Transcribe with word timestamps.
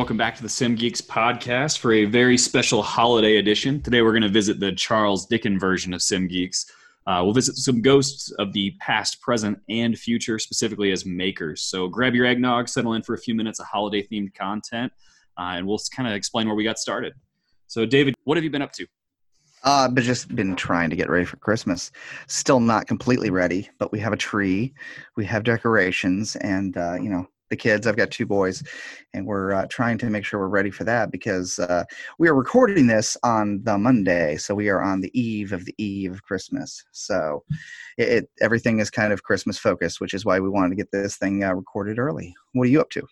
Welcome 0.00 0.16
back 0.16 0.34
to 0.36 0.42
the 0.42 0.48
Sim 0.48 0.76
Geeks 0.76 1.02
podcast 1.02 1.76
for 1.76 1.92
a 1.92 2.06
very 2.06 2.38
special 2.38 2.82
holiday 2.82 3.36
edition. 3.36 3.82
Today 3.82 4.00
we're 4.00 4.12
going 4.12 4.22
to 4.22 4.30
visit 4.30 4.58
the 4.58 4.72
Charles 4.72 5.26
Dickens 5.26 5.60
version 5.60 5.92
of 5.92 6.00
Sim 6.00 6.26
Geeks. 6.26 6.64
Uh, 7.06 7.20
we'll 7.22 7.34
visit 7.34 7.56
some 7.56 7.82
ghosts 7.82 8.30
of 8.38 8.54
the 8.54 8.70
past, 8.80 9.20
present, 9.20 9.60
and 9.68 9.98
future, 9.98 10.38
specifically 10.38 10.90
as 10.90 11.04
makers. 11.04 11.60
So 11.60 11.86
grab 11.86 12.14
your 12.14 12.24
eggnog, 12.24 12.66
settle 12.70 12.94
in 12.94 13.02
for 13.02 13.12
a 13.12 13.18
few 13.18 13.34
minutes 13.34 13.60
of 13.60 13.66
holiday 13.66 14.02
themed 14.10 14.34
content, 14.34 14.90
uh, 15.36 15.56
and 15.56 15.66
we'll 15.66 15.78
kind 15.94 16.08
of 16.08 16.14
explain 16.14 16.46
where 16.46 16.56
we 16.56 16.64
got 16.64 16.78
started. 16.78 17.12
So, 17.66 17.84
David, 17.84 18.14
what 18.24 18.38
have 18.38 18.44
you 18.44 18.48
been 18.48 18.62
up 18.62 18.72
to? 18.72 18.86
Uh, 19.64 19.86
but 19.86 20.02
just 20.02 20.34
been 20.34 20.56
trying 20.56 20.88
to 20.88 20.96
get 20.96 21.10
ready 21.10 21.26
for 21.26 21.36
Christmas. 21.36 21.92
Still 22.26 22.60
not 22.60 22.86
completely 22.86 23.28
ready, 23.28 23.68
but 23.78 23.92
we 23.92 24.00
have 24.00 24.14
a 24.14 24.16
tree, 24.16 24.72
we 25.16 25.26
have 25.26 25.44
decorations, 25.44 26.36
and 26.36 26.78
uh, 26.78 26.94
you 26.94 27.10
know 27.10 27.28
the 27.50 27.56
kids. 27.56 27.86
I've 27.86 27.96
got 27.96 28.10
two 28.10 28.26
boys, 28.26 28.62
and 29.12 29.26
we're 29.26 29.52
uh, 29.52 29.66
trying 29.68 29.98
to 29.98 30.06
make 30.08 30.24
sure 30.24 30.40
we're 30.40 30.48
ready 30.48 30.70
for 30.70 30.84
that 30.84 31.10
because 31.10 31.58
uh, 31.58 31.84
we 32.18 32.28
are 32.28 32.34
recording 32.34 32.86
this 32.86 33.16
on 33.22 33.62
the 33.64 33.76
Monday, 33.76 34.36
so 34.36 34.54
we 34.54 34.68
are 34.68 34.80
on 34.80 35.00
the 35.00 35.20
eve 35.20 35.52
of 35.52 35.64
the 35.64 35.74
eve 35.76 36.12
of 36.12 36.22
Christmas. 36.22 36.82
So 36.92 37.44
it, 37.98 38.08
it 38.08 38.30
everything 38.40 38.78
is 38.78 38.90
kind 38.90 39.12
of 39.12 39.22
Christmas 39.22 39.58
focused, 39.58 40.00
which 40.00 40.14
is 40.14 40.24
why 40.24 40.40
we 40.40 40.48
wanted 40.48 40.70
to 40.70 40.76
get 40.76 40.90
this 40.90 41.16
thing 41.16 41.44
uh, 41.44 41.52
recorded 41.54 41.98
early. 41.98 42.34
What 42.52 42.64
are 42.64 42.70
you 42.70 42.80
up 42.80 42.90
to? 42.90 43.06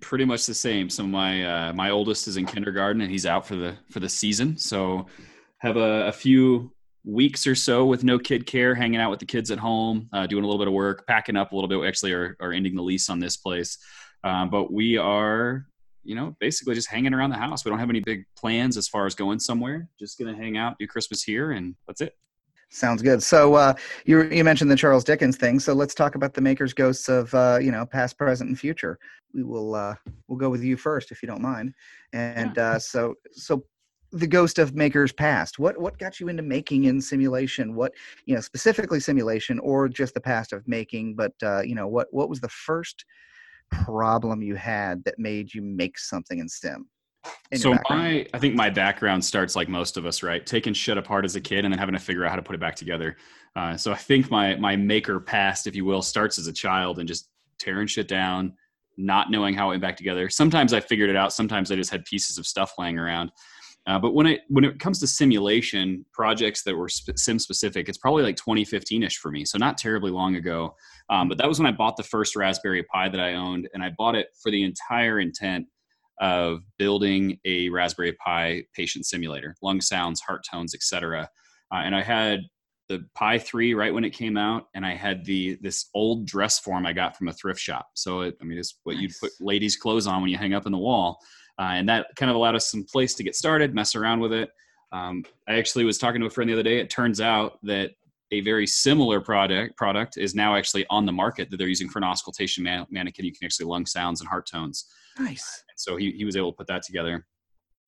Pretty 0.00 0.24
much 0.24 0.46
the 0.46 0.54
same. 0.54 0.88
So 0.88 1.04
my 1.04 1.44
uh, 1.44 1.72
my 1.72 1.90
oldest 1.90 2.28
is 2.28 2.36
in 2.36 2.46
kindergarten, 2.46 3.00
and 3.00 3.10
he's 3.10 3.26
out 3.26 3.46
for 3.46 3.56
the 3.56 3.76
for 3.90 4.00
the 4.00 4.08
season. 4.08 4.56
So 4.56 5.06
have 5.58 5.76
a, 5.76 6.06
a 6.06 6.12
few 6.12 6.72
weeks 7.04 7.46
or 7.46 7.54
so 7.54 7.86
with 7.86 8.04
no 8.04 8.18
kid 8.18 8.46
care, 8.46 8.74
hanging 8.74 9.00
out 9.00 9.10
with 9.10 9.20
the 9.20 9.26
kids 9.26 9.50
at 9.50 9.58
home, 9.58 10.08
uh, 10.12 10.26
doing 10.26 10.44
a 10.44 10.46
little 10.46 10.58
bit 10.58 10.68
of 10.68 10.74
work, 10.74 11.06
packing 11.06 11.36
up 11.36 11.52
a 11.52 11.54
little 11.54 11.68
bit. 11.68 11.80
We 11.80 11.88
actually 11.88 12.12
are, 12.12 12.36
are 12.40 12.52
ending 12.52 12.74
the 12.74 12.82
lease 12.82 13.08
on 13.08 13.18
this 13.18 13.36
place. 13.36 13.78
Um, 14.22 14.50
but 14.50 14.72
we 14.72 14.98
are, 14.98 15.66
you 16.04 16.14
know, 16.14 16.36
basically 16.40 16.74
just 16.74 16.88
hanging 16.88 17.14
around 17.14 17.30
the 17.30 17.36
house. 17.36 17.64
We 17.64 17.70
don't 17.70 17.78
have 17.78 17.90
any 17.90 18.00
big 18.00 18.24
plans 18.36 18.76
as 18.76 18.88
far 18.88 19.06
as 19.06 19.14
going 19.14 19.38
somewhere. 19.38 19.88
Just 19.98 20.18
going 20.18 20.34
to 20.34 20.40
hang 20.40 20.56
out, 20.56 20.76
do 20.78 20.86
Christmas 20.86 21.22
here, 21.22 21.52
and 21.52 21.74
that's 21.86 22.00
it. 22.00 22.14
Sounds 22.72 23.02
good. 23.02 23.20
So 23.20 23.54
uh, 23.54 23.74
you 24.04 24.22
you 24.30 24.44
mentioned 24.44 24.70
the 24.70 24.76
Charles 24.76 25.02
Dickens 25.02 25.36
thing. 25.36 25.58
So 25.58 25.72
let's 25.72 25.92
talk 25.92 26.14
about 26.14 26.34
the 26.34 26.40
makers 26.40 26.72
ghosts 26.72 27.08
of 27.08 27.34
uh, 27.34 27.58
you 27.60 27.72
know 27.72 27.84
past, 27.84 28.16
present, 28.16 28.48
and 28.48 28.58
future. 28.58 28.96
We 29.34 29.42
will 29.42 29.74
uh, 29.74 29.96
we'll 30.28 30.38
go 30.38 30.50
with 30.50 30.62
you 30.62 30.76
first 30.76 31.10
if 31.10 31.20
you 31.20 31.26
don't 31.26 31.42
mind. 31.42 31.74
And 32.12 32.56
uh, 32.58 32.78
so 32.78 33.16
so 33.32 33.64
the 34.12 34.26
ghost 34.26 34.58
of 34.58 34.74
makers 34.74 35.12
past? 35.12 35.58
What 35.58 35.78
what 35.78 35.98
got 35.98 36.20
you 36.20 36.28
into 36.28 36.42
making 36.42 36.84
in 36.84 37.00
simulation? 37.00 37.74
What 37.74 37.92
you 38.26 38.34
know 38.34 38.40
specifically 38.40 39.00
simulation 39.00 39.58
or 39.60 39.88
just 39.88 40.14
the 40.14 40.20
past 40.20 40.52
of 40.52 40.66
making? 40.66 41.14
But 41.14 41.32
uh, 41.42 41.62
you 41.62 41.74
know 41.74 41.88
what 41.88 42.08
what 42.10 42.28
was 42.28 42.40
the 42.40 42.48
first 42.48 43.04
problem 43.70 44.42
you 44.42 44.56
had 44.56 45.04
that 45.04 45.18
made 45.18 45.54
you 45.54 45.62
make 45.62 45.96
something 45.96 46.40
in 46.40 46.48
sim 46.48 46.88
in 47.52 47.58
so 47.58 47.76
my 47.88 48.26
i 48.34 48.38
think 48.38 48.54
my 48.54 48.70
background 48.70 49.24
starts 49.24 49.54
like 49.54 49.68
most 49.68 49.96
of 49.96 50.06
us 50.06 50.22
right? 50.22 50.46
Taking 50.46 50.72
shit 50.72 50.96
apart 50.96 51.24
as 51.24 51.36
a 51.36 51.40
kid 51.40 51.64
and 51.64 51.72
then 51.72 51.78
having 51.78 51.94
to 51.94 52.00
figure 52.00 52.24
out 52.24 52.30
how 52.30 52.36
to 52.36 52.42
put 52.42 52.54
it 52.54 52.60
back 52.60 52.76
together. 52.76 53.16
Uh, 53.56 53.76
so 53.76 53.92
i 53.92 53.96
think 53.96 54.30
my 54.30 54.54
my 54.56 54.76
maker 54.76 55.20
past 55.20 55.66
if 55.66 55.74
you 55.74 55.84
will 55.84 56.02
starts 56.02 56.38
as 56.38 56.46
a 56.46 56.52
child 56.52 56.98
and 56.98 57.08
just 57.08 57.28
tearing 57.58 57.86
shit 57.86 58.08
down 58.08 58.54
not 58.96 59.30
knowing 59.30 59.54
how 59.54 59.66
it 59.66 59.70
went 59.70 59.82
back 59.82 59.96
together. 59.96 60.28
Sometimes 60.28 60.72
i 60.72 60.80
figured 60.80 61.10
it 61.10 61.16
out. 61.16 61.32
Sometimes 61.32 61.70
i 61.70 61.76
just 61.76 61.90
had 61.90 62.04
pieces 62.04 62.38
of 62.38 62.46
stuff 62.46 62.74
laying 62.78 62.98
around 62.98 63.30
uh, 63.86 63.98
but 63.98 64.14
when 64.14 64.26
it 64.26 64.42
when 64.48 64.64
it 64.64 64.78
comes 64.78 64.98
to 65.00 65.06
simulation 65.06 66.04
projects 66.12 66.62
that 66.64 66.76
were 66.76 66.88
sp- 66.92 67.16
sim 67.16 67.38
specific, 67.38 67.88
it's 67.88 67.98
probably 67.98 68.22
like 68.22 68.36
2015ish 68.36 69.14
for 69.14 69.30
me. 69.30 69.44
So 69.44 69.58
not 69.58 69.78
terribly 69.78 70.10
long 70.10 70.36
ago. 70.36 70.74
Um, 71.08 71.28
but 71.28 71.38
that 71.38 71.48
was 71.48 71.58
when 71.58 71.66
I 71.66 71.72
bought 71.72 71.96
the 71.96 72.02
first 72.02 72.36
Raspberry 72.36 72.82
Pi 72.84 73.08
that 73.08 73.20
I 73.20 73.34
owned, 73.34 73.68
and 73.72 73.82
I 73.82 73.90
bought 73.96 74.14
it 74.14 74.28
for 74.42 74.50
the 74.50 74.62
entire 74.62 75.20
intent 75.20 75.66
of 76.20 76.60
building 76.78 77.38
a 77.46 77.70
Raspberry 77.70 78.12
Pi 78.12 78.64
patient 78.74 79.06
simulator, 79.06 79.56
lung 79.62 79.80
sounds, 79.80 80.20
heart 80.20 80.44
tones, 80.48 80.74
etc. 80.74 81.28
Uh, 81.72 81.76
and 81.76 81.96
I 81.96 82.02
had 82.02 82.40
the 82.90 83.06
Pi 83.14 83.38
3 83.38 83.72
right 83.74 83.94
when 83.94 84.04
it 84.04 84.10
came 84.10 84.36
out, 84.36 84.66
and 84.74 84.84
I 84.84 84.94
had 84.94 85.24
the 85.24 85.56
this 85.62 85.86
old 85.94 86.26
dress 86.26 86.58
form 86.58 86.84
I 86.84 86.92
got 86.92 87.16
from 87.16 87.28
a 87.28 87.32
thrift 87.32 87.60
shop. 87.60 87.86
So 87.94 88.20
it, 88.22 88.36
I 88.42 88.44
mean, 88.44 88.58
it's 88.58 88.78
what 88.82 88.94
nice. 88.94 89.02
you'd 89.02 89.12
put 89.20 89.32
ladies' 89.40 89.76
clothes 89.76 90.06
on 90.06 90.20
when 90.20 90.30
you 90.30 90.36
hang 90.36 90.54
up 90.54 90.66
in 90.66 90.72
the 90.72 90.78
wall. 90.78 91.18
Uh, 91.60 91.74
and 91.74 91.86
that 91.88 92.06
kind 92.16 92.30
of 92.30 92.36
allowed 92.36 92.56
us 92.56 92.70
some 92.70 92.84
place 92.84 93.12
to 93.12 93.22
get 93.22 93.36
started, 93.36 93.74
mess 93.74 93.94
around 93.94 94.18
with 94.18 94.32
it. 94.32 94.50
Um, 94.92 95.24
I 95.46 95.58
actually 95.58 95.84
was 95.84 95.98
talking 95.98 96.20
to 96.22 96.26
a 96.26 96.30
friend 96.30 96.48
the 96.48 96.54
other 96.54 96.62
day. 96.62 96.80
It 96.80 96.88
turns 96.88 97.20
out 97.20 97.58
that 97.64 97.90
a 98.32 98.40
very 98.40 98.66
similar 98.66 99.20
product 99.20 99.76
product 99.76 100.16
is 100.16 100.34
now 100.34 100.56
actually 100.56 100.86
on 100.88 101.04
the 101.04 101.12
market 101.12 101.50
that 101.50 101.58
they're 101.58 101.68
using 101.68 101.88
for 101.88 101.98
an 101.98 102.04
auscultation 102.04 102.64
man- 102.64 102.86
mannequin. 102.90 103.26
You 103.26 103.32
can 103.32 103.44
actually 103.44 103.66
lung 103.66 103.84
sounds 103.84 104.20
and 104.20 104.28
heart 104.28 104.46
tones. 104.46 104.86
Nice. 105.18 105.64
So 105.76 105.96
he, 105.96 106.12
he 106.12 106.24
was 106.24 106.34
able 106.34 106.52
to 106.52 106.56
put 106.56 106.66
that 106.68 106.82
together. 106.82 107.26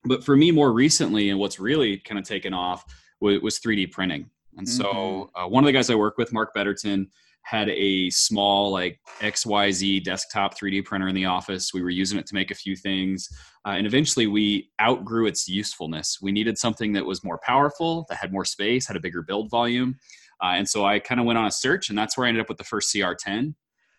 But 0.05 0.23
for 0.23 0.37
me, 0.37 0.51
more 0.51 0.73
recently, 0.73 1.31
and 1.31 1.39
what's 1.39 1.59
really 1.59 1.97
kind 1.99 2.19
of 2.19 2.27
taken 2.27 2.53
off 2.53 2.85
was, 3.21 3.41
was 3.41 3.59
3D 3.61 3.91
printing. 3.91 4.29
And 4.59 4.67
mm-hmm. 4.67 4.83
so 4.83 5.31
uh, 5.35 5.47
one 5.47 5.65
of 5.65 5.67
the 5.67 5.73
guys 5.73 5.89
I 5.89 5.95
work 5.95 6.19
with, 6.19 6.33
Mark 6.33 6.53
Betterton, 6.53 7.09
had 7.45 7.69
a 7.71 8.09
small 8.11 8.71
like 8.71 9.01
XYZ 9.21 10.05
desktop 10.05 10.59
3D 10.59 10.85
printer 10.85 11.09
in 11.09 11.15
the 11.15 11.27
office. 11.27 11.75
We 11.75 11.83
were 11.83 11.91
using 11.91 12.19
it 12.19 12.27
to 12.27 12.35
make 12.35 12.51
a 12.51 12.55
few 12.55 12.77
things. 12.77 13.29
Uh, 13.67 13.71
and 13.71 13.87
eventually 13.87 14.27
we 14.27 14.71
outgrew 14.81 15.27
its 15.27 15.49
usefulness. 15.49 16.19
We 16.23 16.33
needed 16.33 16.59
something 16.59 16.93
that 16.95 17.05
was 17.05 17.23
more 17.25 17.39
powerful, 17.45 18.07
that 18.09 18.19
had 18.19 18.33
more 18.33 18.45
space, 18.45 18.87
had 18.87 18.97
a 18.97 19.01
bigger 19.01 19.23
build 19.23 19.51
volume. 19.51 19.97
Uh, 20.43 20.55
and 20.57 20.69
so 20.69 20.85
I 20.85 20.99
kind 20.99 21.21
of 21.21 21.27
went 21.27 21.39
on 21.39 21.47
a 21.47 21.51
search, 21.51 21.89
and 21.89 21.97
that's 21.97 22.17
where 22.17 22.27
I 22.27 22.29
ended 22.29 22.41
up 22.43 22.49
with 22.49 22.59
the 22.59 22.65
first 22.65 22.93
CR10. 22.93 23.55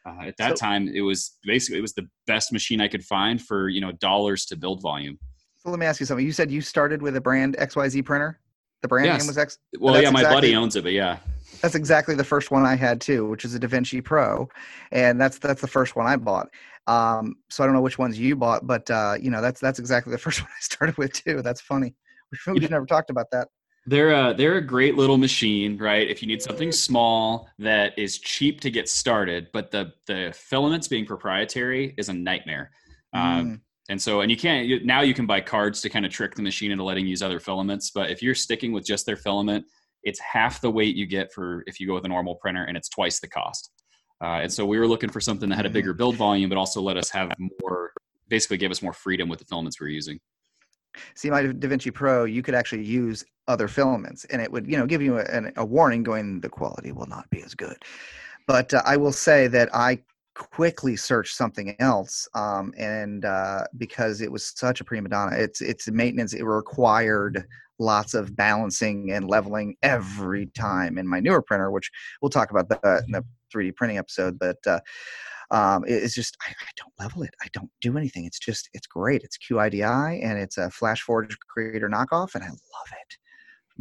Uh, 0.05 0.23
at 0.25 0.35
that 0.37 0.57
so, 0.57 0.65
time, 0.65 0.89
it 0.89 1.01
was 1.01 1.37
basically 1.43 1.79
it 1.79 1.81
was 1.81 1.93
the 1.93 2.07
best 2.27 2.51
machine 2.51 2.81
I 2.81 2.89
could 2.89 3.05
find 3.05 3.41
for 3.41 3.69
you 3.69 3.79
know 3.79 3.93
dollars 3.93 4.45
to 4.47 4.57
build 4.57 4.81
volume. 4.81 5.17
So 5.59 5.69
let 5.69 5.79
me 5.79 5.85
ask 5.85 6.01
you 6.01 6.05
something. 6.05 6.25
You 6.25 6.33
said 6.33 6.51
you 6.51 6.59
started 6.59 7.01
with 7.01 7.15
a 7.15 7.21
brand 7.21 7.55
XYZ 7.57 8.03
printer. 8.03 8.41
The 8.83 8.89
brand 8.89 9.07
yes. 9.07 9.21
name 9.21 9.27
was 9.27 9.37
X. 9.37 9.57
Well, 9.79 9.95
yeah, 9.95 10.09
my 10.09 10.19
exactly, 10.19 10.35
buddy 10.35 10.55
owns 10.55 10.75
it, 10.75 10.83
but 10.83 10.91
yeah. 10.91 11.17
That's 11.61 11.73
exactly 11.73 12.15
the 12.15 12.23
first 12.25 12.51
one 12.51 12.65
I 12.65 12.75
had 12.75 12.99
too, 12.99 13.25
which 13.29 13.45
is 13.45 13.55
a 13.55 13.59
DaVinci 13.59 14.03
Pro, 14.03 14.49
and 14.91 15.19
that's 15.19 15.39
that's 15.39 15.61
the 15.61 15.67
first 15.67 15.95
one 15.95 16.05
I 16.05 16.17
bought. 16.17 16.49
Um, 16.85 17.35
so 17.49 17.63
I 17.63 17.67
don't 17.67 17.73
know 17.73 17.81
which 17.81 17.97
ones 17.97 18.19
you 18.19 18.35
bought, 18.35 18.67
but 18.67 18.91
uh, 18.91 19.15
you 19.19 19.31
know 19.31 19.41
that's 19.41 19.61
that's 19.61 19.79
exactly 19.79 20.11
the 20.11 20.17
first 20.19 20.41
one 20.41 20.49
I 20.49 20.61
started 20.61 20.97
with 20.97 21.13
too. 21.13 21.41
That's 21.41 21.61
funny. 21.61 21.95
We, 22.47 22.61
have 22.61 22.71
never 22.71 22.85
talked 22.85 23.09
about 23.09 23.27
that. 23.31 23.47
They're 23.85 24.11
a, 24.11 24.33
they're 24.33 24.57
a 24.57 24.65
great 24.65 24.97
little 24.97 25.17
machine, 25.17 25.77
right? 25.77 26.09
If 26.09 26.21
you 26.21 26.27
need 26.27 26.41
something 26.41 26.71
small 26.71 27.47
that 27.59 27.97
is 27.97 28.17
cheap 28.17 28.59
to 28.61 28.71
get 28.71 28.89
started, 28.89 29.47
but 29.53 29.71
the 29.71 29.93
the 30.07 30.33
filaments 30.35 30.89
being 30.89 31.05
proprietary 31.05 31.93
is 31.97 32.09
a 32.09 32.13
nightmare. 32.13 32.71
Um, 33.13 33.21
mm. 33.45 33.59
And 33.89 34.01
so, 34.01 34.21
and 34.21 34.31
you 34.31 34.37
can't 34.37 34.85
now 34.85 35.01
you 35.01 35.13
can 35.13 35.25
buy 35.25 35.41
cards 35.41 35.81
to 35.81 35.89
kind 35.89 36.05
of 36.05 36.11
trick 36.11 36.35
the 36.35 36.41
machine 36.41 36.71
into 36.71 36.83
letting 36.83 37.05
you 37.05 37.11
use 37.11 37.21
other 37.21 37.39
filaments. 37.39 37.91
But 37.91 38.09
if 38.09 38.21
you're 38.21 38.35
sticking 38.35 38.71
with 38.71 38.85
just 38.85 39.05
their 39.05 39.17
filament, 39.17 39.65
it's 40.03 40.19
half 40.19 40.61
the 40.61 40.71
weight 40.71 40.95
you 40.95 41.05
get 41.05 41.33
for 41.33 41.63
if 41.67 41.79
you 41.79 41.87
go 41.87 41.93
with 41.93 42.05
a 42.05 42.09
normal 42.09 42.35
printer, 42.35 42.63
and 42.63 42.77
it's 42.77 42.89
twice 42.89 43.19
the 43.19 43.27
cost. 43.27 43.71
Uh, 44.21 44.39
and 44.41 44.51
so 44.51 44.65
we 44.65 44.79
were 44.79 44.87
looking 44.87 45.09
for 45.09 45.19
something 45.19 45.49
that 45.49 45.55
had 45.55 45.65
a 45.65 45.69
bigger 45.69 45.91
mm-hmm. 45.91 45.97
build 45.97 46.15
volume, 46.15 46.49
but 46.49 46.57
also 46.57 46.81
let 46.81 46.95
us 46.95 47.09
have 47.09 47.31
more, 47.61 47.91
basically 48.29 48.57
gave 48.57 48.71
us 48.71 48.81
more 48.81 48.93
freedom 48.93 49.27
with 49.27 49.39
the 49.39 49.45
filaments 49.45 49.81
we 49.81 49.87
are 49.87 49.89
using. 49.89 50.17
See, 51.15 51.29
my 51.29 51.43
DaVinci 51.43 51.93
Pro, 51.93 52.23
you 52.23 52.41
could 52.41 52.55
actually 52.55 52.85
use 52.85 53.25
other 53.47 53.67
filaments, 53.67 54.25
and 54.25 54.41
it 54.41 54.49
would, 54.49 54.65
you 54.67 54.77
know, 54.77 54.85
give 54.85 55.01
you 55.01 55.17
a, 55.19 55.51
a 55.57 55.65
warning 55.65 56.03
going 56.03 56.39
the 56.39 56.49
quality 56.49 56.91
will 56.91 57.07
not 57.07 57.29
be 57.31 57.41
as 57.41 57.53
good. 57.53 57.75
But 58.47 58.73
uh, 58.73 58.81
I 58.85 58.95
will 58.95 59.11
say 59.11 59.47
that 59.47 59.73
I 59.73 59.99
quickly 60.35 60.95
search 60.95 61.33
something 61.33 61.75
else, 61.79 62.27
um, 62.33 62.73
and 62.77 63.25
uh, 63.25 63.63
because 63.77 64.21
it 64.21 64.31
was 64.31 64.53
such 64.55 64.81
a 64.81 64.83
prima 64.83 65.09
donna, 65.09 65.35
it's 65.35 65.61
it's 65.61 65.89
maintenance. 65.89 66.33
It 66.33 66.43
required 66.43 67.45
lots 67.79 68.13
of 68.13 68.35
balancing 68.35 69.11
and 69.11 69.27
leveling 69.27 69.75
every 69.81 70.45
time 70.47 70.97
in 70.97 71.07
my 71.07 71.19
newer 71.19 71.41
printer, 71.41 71.71
which 71.71 71.91
we'll 72.21 72.29
talk 72.29 72.51
about 72.51 72.69
that 72.69 73.03
in 73.05 73.11
the 73.11 73.23
3D 73.53 73.75
printing 73.75 73.97
episode. 73.97 74.37
But 74.39 74.57
uh, 74.65 74.79
um, 75.51 75.83
it's 75.87 76.15
just 76.15 76.37
I, 76.41 76.51
I, 76.51 76.71
don't 76.77 76.93
level 76.99 77.23
it. 77.23 77.33
I 77.43 77.47
don't 77.53 77.69
do 77.81 77.97
anything. 77.97 78.25
It's 78.25 78.39
just 78.39 78.69
it's 78.73 78.87
great. 78.87 79.23
It's 79.23 79.37
QIDI 79.37 80.23
and 80.23 80.39
it's 80.39 80.57
a 80.57 80.69
FlashForge 80.69 81.33
Creator 81.47 81.89
knockoff, 81.89 82.35
and 82.35 82.43
I 82.43 82.47
love 82.47 82.91
it. 82.91 83.17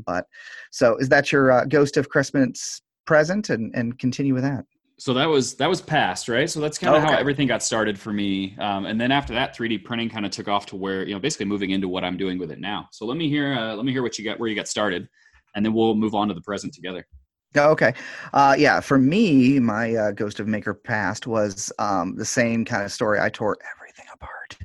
But 0.04 0.26
so 0.70 0.96
is 0.96 1.08
that 1.10 1.32
your 1.32 1.52
uh, 1.52 1.64
Ghost 1.64 1.96
of 1.96 2.08
Christmas 2.08 2.82
present, 3.06 3.50
and 3.50 3.74
and 3.74 3.98
continue 3.98 4.34
with 4.34 4.42
that? 4.42 4.64
So 5.02 5.12
that 5.14 5.28
was 5.28 5.54
that 5.54 5.68
was 5.68 5.80
past 5.80 6.28
right? 6.28 6.48
So 6.48 6.60
that's 6.60 6.78
kind 6.78 6.94
of 6.94 7.02
okay. 7.02 7.12
how 7.12 7.18
everything 7.18 7.48
got 7.48 7.60
started 7.60 7.98
for 7.98 8.12
me. 8.12 8.56
Um, 8.60 8.86
and 8.86 9.00
then 9.00 9.10
after 9.10 9.34
that 9.34 9.56
3d 9.56 9.84
printing 9.84 10.08
kind 10.08 10.24
of 10.24 10.30
took 10.30 10.46
off 10.46 10.64
to 10.66 10.76
where 10.76 11.04
you 11.04 11.12
know 11.12 11.18
basically 11.18 11.46
moving 11.46 11.70
into 11.70 11.88
what 11.88 12.04
i'm 12.04 12.16
doing 12.16 12.38
with 12.38 12.52
it 12.52 12.60
now. 12.60 12.86
So 12.92 13.04
let 13.04 13.16
me 13.16 13.28
hear 13.28 13.52
uh, 13.52 13.74
let 13.74 13.84
me 13.84 13.90
hear 13.90 14.04
what 14.04 14.16
you 14.16 14.24
got 14.24 14.38
where 14.38 14.48
you 14.48 14.54
got 14.54 14.68
started 14.68 15.08
and 15.56 15.66
then 15.66 15.72
we'll 15.72 15.96
move 15.96 16.14
on 16.14 16.28
to 16.28 16.34
the 16.34 16.40
present 16.40 16.72
together. 16.72 17.04
Oh, 17.56 17.70
okay. 17.70 17.94
Uh, 18.32 18.54
yeah 18.56 18.78
for 18.78 18.96
me 18.96 19.58
my 19.58 19.92
uh, 19.92 20.12
ghost 20.12 20.38
of 20.38 20.46
maker 20.46 20.72
past 20.72 21.26
was 21.26 21.72
um, 21.80 22.14
the 22.14 22.24
same 22.24 22.64
kind 22.64 22.84
of 22.84 22.92
story. 22.92 23.18
I 23.18 23.28
tore 23.28 23.58
everything 23.74 24.06
apart 24.14 24.56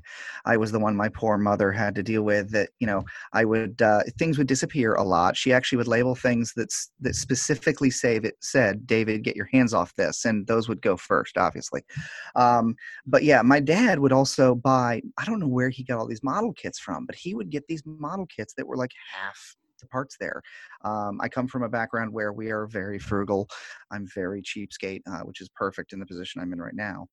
I 0.47 0.57
was 0.57 0.71
the 0.71 0.79
one 0.79 0.95
my 0.95 1.09
poor 1.09 1.37
mother 1.37 1.71
had 1.71 1.93
to 1.95 2.03
deal 2.03 2.23
with. 2.23 2.51
That 2.51 2.69
you 2.79 2.87
know, 2.87 3.03
I 3.33 3.45
would 3.45 3.81
uh, 3.81 4.03
things 4.17 4.37
would 4.37 4.47
disappear 4.47 4.93
a 4.93 5.03
lot. 5.03 5.35
She 5.37 5.53
actually 5.53 5.77
would 5.77 5.87
label 5.87 6.15
things 6.15 6.53
that's 6.55 6.91
that 7.01 7.15
specifically 7.15 7.91
say 7.91 8.17
that 8.19 8.35
said, 8.41 8.87
"David, 8.87 9.23
get 9.23 9.35
your 9.35 9.49
hands 9.51 9.73
off 9.73 9.93
this," 9.95 10.25
and 10.25 10.47
those 10.47 10.69
would 10.69 10.81
go 10.81 10.97
first, 10.97 11.37
obviously. 11.37 11.81
Um, 12.35 12.75
but 13.05 13.23
yeah, 13.23 13.41
my 13.41 13.59
dad 13.59 13.99
would 13.99 14.13
also 14.13 14.55
buy. 14.55 15.01
I 15.17 15.25
don't 15.25 15.39
know 15.39 15.47
where 15.47 15.69
he 15.69 15.83
got 15.83 15.99
all 15.99 16.07
these 16.07 16.23
model 16.23 16.53
kits 16.53 16.79
from, 16.79 17.05
but 17.05 17.15
he 17.15 17.35
would 17.35 17.49
get 17.49 17.67
these 17.67 17.83
model 17.85 18.25
kits 18.25 18.53
that 18.55 18.67
were 18.67 18.77
like 18.77 18.91
half 19.13 19.55
the 19.81 19.87
parts 19.87 20.17
there. 20.19 20.41
Um, 20.83 21.19
I 21.21 21.29
come 21.29 21.47
from 21.47 21.63
a 21.63 21.69
background 21.69 22.11
where 22.11 22.33
we 22.33 22.49
are 22.51 22.67
very 22.67 22.99
frugal. 22.99 23.47
I'm 23.91 24.07
very 24.13 24.41
cheapskate, 24.41 25.01
uh, 25.07 25.19
which 25.19 25.41
is 25.41 25.49
perfect 25.49 25.93
in 25.93 25.99
the 25.99 26.05
position 26.05 26.41
I'm 26.41 26.53
in 26.53 26.59
right 26.59 26.73
now. 26.75 27.07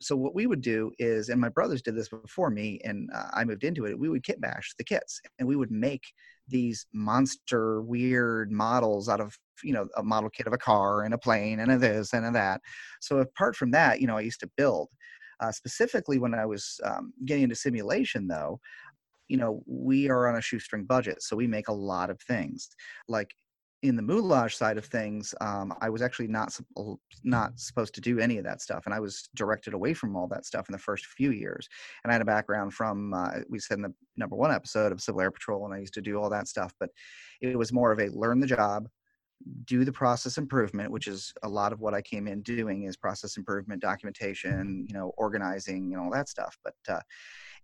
So 0.00 0.16
what 0.16 0.34
we 0.34 0.46
would 0.46 0.60
do 0.60 0.90
is, 0.98 1.28
and 1.28 1.40
my 1.40 1.48
brothers 1.48 1.82
did 1.82 1.96
this 1.96 2.08
before 2.08 2.50
me, 2.50 2.80
and 2.84 3.08
uh, 3.14 3.28
I 3.34 3.44
moved 3.44 3.64
into 3.64 3.86
it. 3.86 3.98
We 3.98 4.08
would 4.08 4.24
kit 4.24 4.40
bash 4.40 4.74
the 4.78 4.84
kits, 4.84 5.20
and 5.38 5.48
we 5.48 5.56
would 5.56 5.70
make 5.70 6.02
these 6.48 6.86
monster 6.92 7.82
weird 7.82 8.52
models 8.52 9.08
out 9.08 9.20
of 9.20 9.36
you 9.62 9.72
know 9.72 9.88
a 9.96 10.02
model 10.02 10.30
kit 10.30 10.46
of 10.46 10.52
a 10.52 10.58
car 10.58 11.02
and 11.02 11.14
a 11.14 11.18
plane 11.18 11.60
and 11.60 11.72
a 11.72 11.78
this 11.78 12.12
and 12.12 12.26
a 12.26 12.30
that. 12.32 12.60
So 13.00 13.18
apart 13.18 13.56
from 13.56 13.70
that, 13.72 14.00
you 14.00 14.06
know, 14.06 14.16
I 14.16 14.22
used 14.22 14.40
to 14.40 14.50
build. 14.56 14.88
Uh, 15.40 15.52
specifically, 15.52 16.18
when 16.18 16.34
I 16.34 16.46
was 16.46 16.80
um, 16.84 17.12
getting 17.26 17.44
into 17.44 17.56
simulation, 17.56 18.26
though, 18.26 18.58
you 19.28 19.36
know, 19.36 19.62
we 19.66 20.08
are 20.08 20.28
on 20.28 20.36
a 20.36 20.42
shoestring 20.42 20.84
budget, 20.84 21.22
so 21.22 21.36
we 21.36 21.46
make 21.46 21.68
a 21.68 21.72
lot 21.72 22.10
of 22.10 22.20
things. 22.22 22.70
Like 23.08 23.34
in 23.88 23.96
the 23.96 24.02
moulage 24.02 24.54
side 24.54 24.78
of 24.78 24.84
things, 24.84 25.34
um, 25.40 25.74
I 25.80 25.90
was 25.90 26.02
actually 26.02 26.28
not 26.28 26.58
not 27.24 27.58
supposed 27.58 27.94
to 27.94 28.00
do 28.00 28.18
any 28.18 28.38
of 28.38 28.44
that 28.44 28.60
stuff, 28.60 28.82
and 28.86 28.94
I 28.94 29.00
was 29.00 29.28
directed 29.34 29.74
away 29.74 29.94
from 29.94 30.16
all 30.16 30.28
that 30.28 30.46
stuff 30.46 30.68
in 30.68 30.72
the 30.72 30.78
first 30.78 31.06
few 31.06 31.32
years. 31.32 31.68
And 32.02 32.10
I 32.10 32.14
had 32.14 32.22
a 32.22 32.26
background 32.26 32.74
from 32.74 33.14
uh, 33.14 33.40
we 33.48 33.58
said 33.58 33.78
in 33.78 33.82
the 33.82 33.94
number 34.16 34.36
one 34.36 34.52
episode 34.52 34.92
of 34.92 35.00
Civil 35.00 35.20
Air 35.20 35.30
Patrol, 35.30 35.64
and 35.64 35.74
I 35.74 35.78
used 35.78 35.94
to 35.94 36.00
do 36.00 36.16
all 36.20 36.30
that 36.30 36.48
stuff. 36.48 36.72
But 36.78 36.90
it 37.40 37.58
was 37.58 37.72
more 37.72 37.92
of 37.92 38.00
a 38.00 38.08
learn 38.08 38.40
the 38.40 38.46
job, 38.46 38.88
do 39.64 39.84
the 39.84 39.92
process 39.92 40.38
improvement, 40.38 40.90
which 40.90 41.06
is 41.06 41.32
a 41.42 41.48
lot 41.48 41.72
of 41.72 41.80
what 41.80 41.94
I 41.94 42.02
came 42.02 42.26
in 42.26 42.42
doing 42.42 42.84
is 42.84 42.96
process 42.96 43.36
improvement, 43.36 43.82
documentation, 43.82 44.86
you 44.88 44.94
know, 44.94 45.12
organizing, 45.16 45.92
and 45.92 46.02
all 46.02 46.10
that 46.12 46.28
stuff. 46.28 46.56
But 46.64 46.74
uh, 46.88 47.00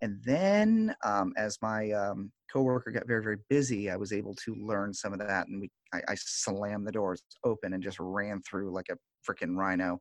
and 0.02 0.20
then 0.24 0.94
um, 1.04 1.32
as 1.36 1.58
my 1.62 1.92
um, 1.92 2.32
coworker 2.52 2.90
got 2.90 3.06
very, 3.06 3.22
very 3.22 3.38
busy, 3.48 3.88
I 3.88 3.96
was 3.96 4.12
able 4.12 4.34
to 4.44 4.54
learn 4.56 4.92
some 4.92 5.12
of 5.12 5.20
that. 5.20 5.46
And 5.46 5.60
we, 5.60 5.70
I, 5.94 6.00
I 6.08 6.14
slammed 6.16 6.86
the 6.86 6.92
doors 6.92 7.22
open 7.44 7.72
and 7.72 7.82
just 7.82 7.98
ran 8.00 8.42
through 8.42 8.72
like 8.72 8.88
a 8.90 8.96
freaking 9.24 9.56
rhino. 9.56 10.00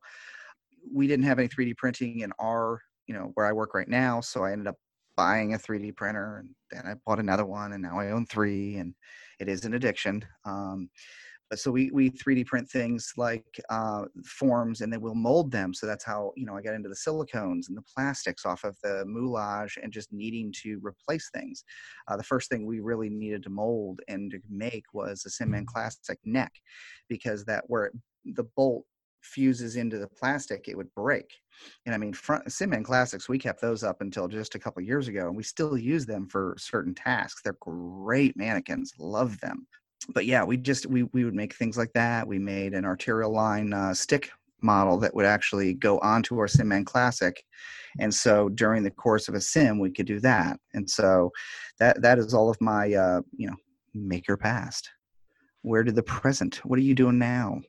We 0.92 1.06
didn't 1.06 1.26
have 1.26 1.38
any 1.38 1.46
3D 1.48 1.76
printing 1.76 2.20
in 2.20 2.32
our, 2.40 2.80
you 3.06 3.14
know, 3.14 3.30
where 3.34 3.46
I 3.46 3.52
work 3.52 3.74
right 3.74 3.88
now. 3.88 4.20
So 4.20 4.42
I 4.42 4.50
ended 4.50 4.66
up 4.66 4.76
buying 5.16 5.54
a 5.54 5.58
3D 5.58 5.94
printer 5.94 6.38
and 6.38 6.48
then 6.72 6.82
I 6.84 6.96
bought 7.06 7.20
another 7.20 7.46
one 7.46 7.72
and 7.72 7.82
now 7.82 8.00
I 8.00 8.10
own 8.10 8.26
three 8.26 8.78
and 8.78 8.94
it 9.38 9.48
is 9.48 9.64
an 9.64 9.74
addiction. 9.74 10.24
Um, 10.44 10.90
so 11.54 11.70
we 11.70 11.90
we 11.92 12.10
3D 12.10 12.46
print 12.46 12.68
things 12.68 13.12
like 13.16 13.60
uh, 13.70 14.04
forms, 14.24 14.80
and 14.80 14.92
then 14.92 15.00
we'll 15.00 15.14
mold 15.14 15.50
them. 15.50 15.74
So 15.74 15.86
that's 15.86 16.04
how 16.04 16.32
you 16.36 16.46
know 16.46 16.56
I 16.56 16.62
got 16.62 16.74
into 16.74 16.88
the 16.88 16.94
silicones 16.94 17.68
and 17.68 17.76
the 17.76 17.82
plastics 17.94 18.46
off 18.46 18.64
of 18.64 18.76
the 18.82 19.04
moulage, 19.06 19.76
and 19.82 19.92
just 19.92 20.12
needing 20.12 20.52
to 20.62 20.80
replace 20.82 21.30
things. 21.34 21.64
Uh, 22.08 22.16
the 22.16 22.22
first 22.22 22.48
thing 22.48 22.66
we 22.66 22.80
really 22.80 23.10
needed 23.10 23.42
to 23.44 23.50
mold 23.50 24.00
and 24.08 24.30
to 24.30 24.38
make 24.48 24.84
was 24.92 25.24
a 25.26 25.30
Simman 25.30 25.66
Classic 25.66 26.18
neck, 26.24 26.52
because 27.08 27.44
that 27.44 27.64
where 27.66 27.86
it, 27.86 27.92
the 28.24 28.44
bolt 28.56 28.84
fuses 29.22 29.76
into 29.76 29.98
the 29.98 30.08
plastic, 30.08 30.68
it 30.68 30.76
would 30.76 30.92
break. 30.94 31.30
And 31.86 31.94
I 31.94 31.98
mean, 31.98 32.12
front 32.12 32.50
Simman 32.50 32.84
Classics, 32.84 33.28
we 33.28 33.38
kept 33.38 33.60
those 33.60 33.84
up 33.84 34.00
until 34.00 34.26
just 34.26 34.54
a 34.54 34.58
couple 34.58 34.82
years 34.82 35.08
ago, 35.08 35.28
and 35.28 35.36
we 35.36 35.42
still 35.42 35.76
use 35.76 36.06
them 36.06 36.28
for 36.28 36.56
certain 36.58 36.94
tasks. 36.94 37.42
They're 37.42 37.56
great 37.60 38.36
mannequins, 38.36 38.92
love 38.98 39.38
them 39.40 39.66
but 40.06 40.26
yeah, 40.26 40.44
we 40.44 40.56
just 40.56 40.86
we 40.86 41.04
we 41.04 41.24
would 41.24 41.34
make 41.34 41.54
things 41.54 41.76
like 41.76 41.92
that. 41.94 42.26
We 42.26 42.38
made 42.38 42.74
an 42.74 42.84
arterial 42.84 43.32
line 43.32 43.72
uh, 43.72 43.94
stick 43.94 44.30
model 44.60 44.98
that 44.98 45.14
would 45.14 45.26
actually 45.26 45.74
go 45.74 45.98
onto 45.98 46.38
our 46.38 46.46
SimMan 46.46 46.86
Classic, 46.86 47.42
and 47.98 48.12
so 48.12 48.48
during 48.48 48.82
the 48.82 48.90
course 48.90 49.28
of 49.28 49.34
a 49.34 49.40
sim, 49.40 49.78
we 49.78 49.90
could 49.90 50.06
do 50.06 50.20
that. 50.20 50.58
And 50.74 50.88
so 50.88 51.30
that 51.78 52.02
that 52.02 52.18
is 52.18 52.34
all 52.34 52.50
of 52.50 52.60
my 52.60 52.92
uh, 52.92 53.20
you 53.36 53.48
know 53.48 53.56
maker 53.94 54.36
past. 54.36 54.90
Where 55.62 55.84
did 55.84 55.94
the 55.94 56.02
present? 56.02 56.56
What 56.64 56.78
are 56.78 56.82
you 56.82 56.94
doing 56.94 57.18
now? 57.18 57.60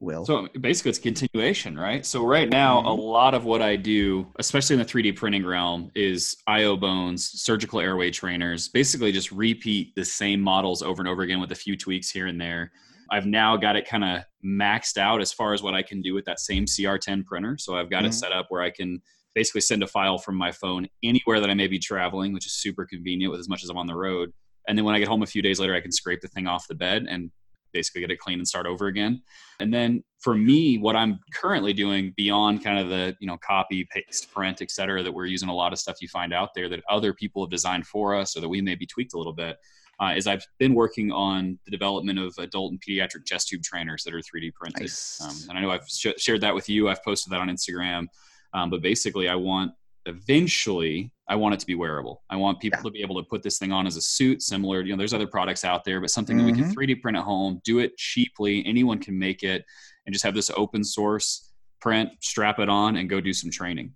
Will. 0.00 0.24
So 0.24 0.48
basically, 0.60 0.90
it's 0.90 0.98
continuation, 0.98 1.78
right? 1.78 2.04
So 2.04 2.24
right 2.24 2.48
now, 2.48 2.78
mm-hmm. 2.78 2.88
a 2.88 2.94
lot 2.94 3.34
of 3.34 3.44
what 3.44 3.62
I 3.62 3.76
do, 3.76 4.26
especially 4.38 4.74
in 4.74 4.80
the 4.80 4.86
3D 4.86 5.16
printing 5.16 5.44
realm, 5.44 5.90
is 5.94 6.36
IO 6.46 6.76
bones, 6.76 7.30
surgical 7.42 7.80
airway 7.80 8.10
trainers. 8.10 8.68
Basically, 8.68 9.12
just 9.12 9.32
repeat 9.32 9.94
the 9.94 10.04
same 10.04 10.40
models 10.40 10.82
over 10.82 11.00
and 11.00 11.08
over 11.08 11.22
again 11.22 11.40
with 11.40 11.52
a 11.52 11.56
few 11.56 11.76
tweaks 11.76 12.10
here 12.10 12.26
and 12.26 12.40
there. 12.40 12.72
I've 13.10 13.26
now 13.26 13.56
got 13.56 13.76
it 13.76 13.88
kind 13.88 14.04
of 14.04 14.22
maxed 14.44 14.98
out 14.98 15.20
as 15.20 15.32
far 15.32 15.54
as 15.54 15.62
what 15.62 15.74
I 15.74 15.82
can 15.82 16.02
do 16.02 16.14
with 16.14 16.26
that 16.26 16.40
same 16.40 16.66
CR10 16.66 17.24
printer. 17.24 17.56
So 17.58 17.76
I've 17.76 17.90
got 17.90 17.98
mm-hmm. 17.98 18.08
it 18.08 18.14
set 18.14 18.32
up 18.32 18.46
where 18.50 18.62
I 18.62 18.70
can 18.70 19.00
basically 19.34 19.60
send 19.60 19.82
a 19.82 19.86
file 19.86 20.18
from 20.18 20.36
my 20.36 20.52
phone 20.52 20.86
anywhere 21.02 21.40
that 21.40 21.50
I 21.50 21.54
may 21.54 21.68
be 21.68 21.78
traveling, 21.78 22.32
which 22.32 22.46
is 22.46 22.54
super 22.54 22.84
convenient 22.84 23.30
with 23.30 23.40
as 23.40 23.48
much 23.48 23.64
as 23.64 23.70
I'm 23.70 23.76
on 23.78 23.86
the 23.86 23.94
road. 23.94 24.32
And 24.66 24.76
then 24.76 24.84
when 24.84 24.94
I 24.94 24.98
get 24.98 25.08
home 25.08 25.22
a 25.22 25.26
few 25.26 25.42
days 25.42 25.58
later, 25.58 25.74
I 25.74 25.80
can 25.80 25.92
scrape 25.92 26.20
the 26.20 26.28
thing 26.28 26.46
off 26.46 26.68
the 26.68 26.74
bed 26.74 27.06
and 27.08 27.30
basically 27.78 28.00
get 28.00 28.10
it 28.10 28.18
clean 28.18 28.38
and 28.38 28.48
start 28.48 28.66
over 28.66 28.88
again. 28.88 29.22
And 29.60 29.72
then 29.72 30.02
for 30.18 30.34
me, 30.34 30.78
what 30.78 30.96
I'm 30.96 31.20
currently 31.32 31.72
doing 31.72 32.12
beyond 32.16 32.64
kind 32.64 32.78
of 32.78 32.88
the, 32.88 33.16
you 33.20 33.28
know, 33.28 33.36
copy, 33.36 33.86
paste, 33.92 34.32
print, 34.32 34.60
et 34.60 34.70
cetera, 34.70 35.02
that 35.02 35.12
we're 35.12 35.26
using 35.26 35.48
a 35.48 35.54
lot 35.54 35.72
of 35.72 35.78
stuff 35.78 35.96
you 36.00 36.08
find 36.08 36.32
out 36.32 36.50
there 36.54 36.68
that 36.68 36.80
other 36.90 37.12
people 37.14 37.44
have 37.44 37.50
designed 37.50 37.86
for 37.86 38.14
us 38.14 38.36
or 38.36 38.40
that 38.40 38.48
we 38.48 38.60
maybe 38.60 38.84
tweaked 38.84 39.14
a 39.14 39.18
little 39.18 39.32
bit, 39.32 39.56
uh, 40.00 40.12
is 40.16 40.26
I've 40.26 40.44
been 40.58 40.74
working 40.74 41.12
on 41.12 41.58
the 41.64 41.70
development 41.70 42.18
of 42.18 42.34
adult 42.38 42.72
and 42.72 42.80
pediatric 42.80 43.24
chest 43.26 43.48
tube 43.48 43.62
trainers 43.62 44.02
that 44.04 44.14
are 44.14 44.18
3D 44.18 44.54
printed. 44.54 44.82
Nice. 44.82 45.20
Um, 45.22 45.36
and 45.50 45.58
I 45.58 45.62
know 45.62 45.70
I've 45.70 45.88
sh- 45.88 46.18
shared 46.18 46.40
that 46.40 46.54
with 46.54 46.68
you. 46.68 46.88
I've 46.88 47.02
posted 47.04 47.32
that 47.32 47.40
on 47.40 47.48
Instagram. 47.48 48.06
Um, 48.54 48.70
but 48.70 48.82
basically, 48.82 49.28
I 49.28 49.34
want 49.34 49.72
eventually 50.08 51.12
I 51.28 51.36
want 51.36 51.54
it 51.54 51.60
to 51.60 51.66
be 51.66 51.74
wearable. 51.74 52.22
I 52.30 52.36
want 52.36 52.60
people 52.60 52.78
yeah. 52.78 52.84
to 52.84 52.90
be 52.90 53.02
able 53.02 53.22
to 53.22 53.28
put 53.28 53.42
this 53.42 53.58
thing 53.58 53.70
on 53.72 53.86
as 53.86 53.96
a 53.96 54.00
suit, 54.00 54.42
similar. 54.42 54.82
You 54.82 54.92
know, 54.92 54.98
there's 54.98 55.12
other 55.12 55.26
products 55.26 55.64
out 55.64 55.84
there, 55.84 56.00
but 56.00 56.10
something 56.10 56.38
mm-hmm. 56.38 56.46
that 56.46 56.56
we 56.56 56.62
can 56.62 56.74
3D 56.74 56.90
mm-hmm. 56.92 57.00
print 57.00 57.18
at 57.18 57.24
home, 57.24 57.60
do 57.64 57.80
it 57.80 57.96
cheaply. 57.96 58.64
Anyone 58.66 58.98
can 58.98 59.18
make 59.18 59.42
it, 59.42 59.64
and 60.06 60.12
just 60.12 60.24
have 60.24 60.34
this 60.34 60.50
open 60.56 60.82
source 60.82 61.52
print, 61.80 62.10
strap 62.20 62.58
it 62.58 62.68
on, 62.68 62.96
and 62.96 63.08
go 63.10 63.20
do 63.20 63.32
some 63.32 63.50
training. 63.50 63.92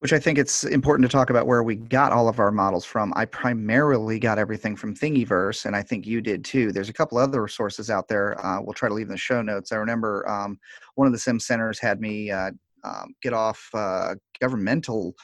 Which 0.00 0.12
I 0.12 0.18
think 0.18 0.36
it's 0.36 0.64
important 0.64 1.08
to 1.08 1.16
talk 1.16 1.30
about 1.30 1.46
where 1.46 1.62
we 1.62 1.76
got 1.76 2.12
all 2.12 2.28
of 2.28 2.38
our 2.38 2.50
models 2.50 2.84
from. 2.84 3.12
I 3.16 3.24
primarily 3.24 4.18
got 4.18 4.38
everything 4.38 4.76
from 4.76 4.94
Thingiverse, 4.94 5.64
and 5.64 5.74
I 5.74 5.80
think 5.80 6.06
you 6.06 6.20
did 6.20 6.44
too. 6.44 6.72
There's 6.72 6.90
a 6.90 6.92
couple 6.92 7.16
other 7.16 7.48
sources 7.48 7.88
out 7.88 8.08
there. 8.08 8.44
Uh, 8.44 8.60
we'll 8.60 8.74
try 8.74 8.88
to 8.88 8.94
leave 8.94 9.06
in 9.06 9.12
the 9.12 9.16
show 9.16 9.40
notes. 9.40 9.72
I 9.72 9.76
remember 9.76 10.28
um, 10.28 10.58
one 10.96 11.06
of 11.06 11.12
the 11.12 11.18
sim 11.18 11.40
centers 11.40 11.78
had 11.78 12.00
me 12.00 12.30
uh, 12.30 12.50
um, 12.84 13.14
get 13.22 13.32
off 13.32 13.66
uh, 13.72 14.14
governmental 14.40 15.14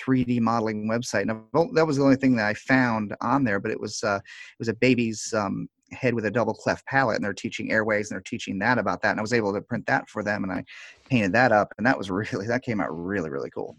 3D 0.00 0.40
modeling 0.40 0.88
website. 0.88 1.22
And 1.22 1.76
that 1.76 1.86
was 1.86 1.96
the 1.96 2.02
only 2.02 2.16
thing 2.16 2.36
that 2.36 2.46
I 2.46 2.54
found 2.54 3.14
on 3.20 3.44
there, 3.44 3.60
but 3.60 3.70
it 3.70 3.80
was 3.80 4.02
uh, 4.02 4.16
it 4.16 4.58
was 4.58 4.68
a 4.68 4.74
baby's 4.74 5.32
um, 5.34 5.68
head 5.92 6.14
with 6.14 6.26
a 6.26 6.30
double 6.30 6.54
cleft 6.54 6.86
palate, 6.86 7.16
and 7.16 7.24
they're 7.24 7.32
teaching 7.32 7.70
airways, 7.70 8.10
and 8.10 8.16
they're 8.16 8.22
teaching 8.22 8.58
that 8.58 8.78
about 8.78 9.02
that. 9.02 9.10
And 9.12 9.20
I 9.20 9.22
was 9.22 9.32
able 9.32 9.52
to 9.52 9.60
print 9.60 9.86
that 9.86 10.08
for 10.08 10.22
them, 10.22 10.44
and 10.44 10.52
I 10.52 10.64
painted 11.08 11.32
that 11.32 11.52
up, 11.52 11.72
and 11.78 11.86
that 11.86 11.96
was 11.96 12.10
really 12.32 12.46
that 12.46 12.62
came 12.62 12.80
out 12.80 12.88
really 12.90 13.30
really 13.30 13.50
cool. 13.50 13.76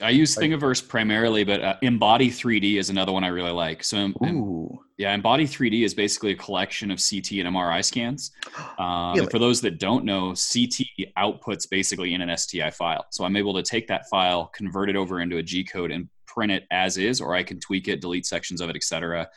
I 0.00 0.10
use 0.10 0.36
Thingiverse 0.36 0.86
primarily, 0.86 1.42
but 1.42 1.62
uh, 1.62 1.76
embodi3D 1.82 2.78
is 2.78 2.90
another 2.90 3.12
one 3.12 3.24
I 3.24 3.28
really 3.28 3.52
like. 3.52 3.82
So, 3.82 4.12
Ooh. 4.26 4.78
Yeah, 4.98 5.14
embodi3D 5.14 5.84
is 5.84 5.92
basically 5.92 6.32
a 6.32 6.36
collection 6.36 6.90
of 6.90 6.98
CT 6.98 7.32
and 7.32 7.54
MRI 7.54 7.84
scans. 7.84 8.32
Uh, 8.78 9.14
really? 9.16 9.28
For 9.28 9.38
those 9.38 9.62
that 9.62 9.78
don't 9.78 10.04
know, 10.04 10.28
CT 10.28 11.14
outputs 11.16 11.68
basically 11.68 12.12
in 12.12 12.20
an 12.20 12.28
STL 12.28 12.72
file. 12.74 13.06
So 13.10 13.24
I'm 13.24 13.34
able 13.34 13.54
to 13.54 13.62
take 13.62 13.88
that 13.88 14.06
file, 14.10 14.46
convert 14.54 14.90
it 14.90 14.96
over 14.96 15.20
into 15.20 15.38
a 15.38 15.42
G 15.42 15.64
code, 15.64 15.90
and 15.90 16.10
print 16.26 16.52
it 16.52 16.64
as 16.70 16.98
is, 16.98 17.22
or 17.22 17.34
I 17.34 17.42
can 17.42 17.58
tweak 17.58 17.88
it, 17.88 18.02
delete 18.02 18.26
sections 18.26 18.60
of 18.60 18.68
it, 18.68 18.76
etc. 18.76 19.28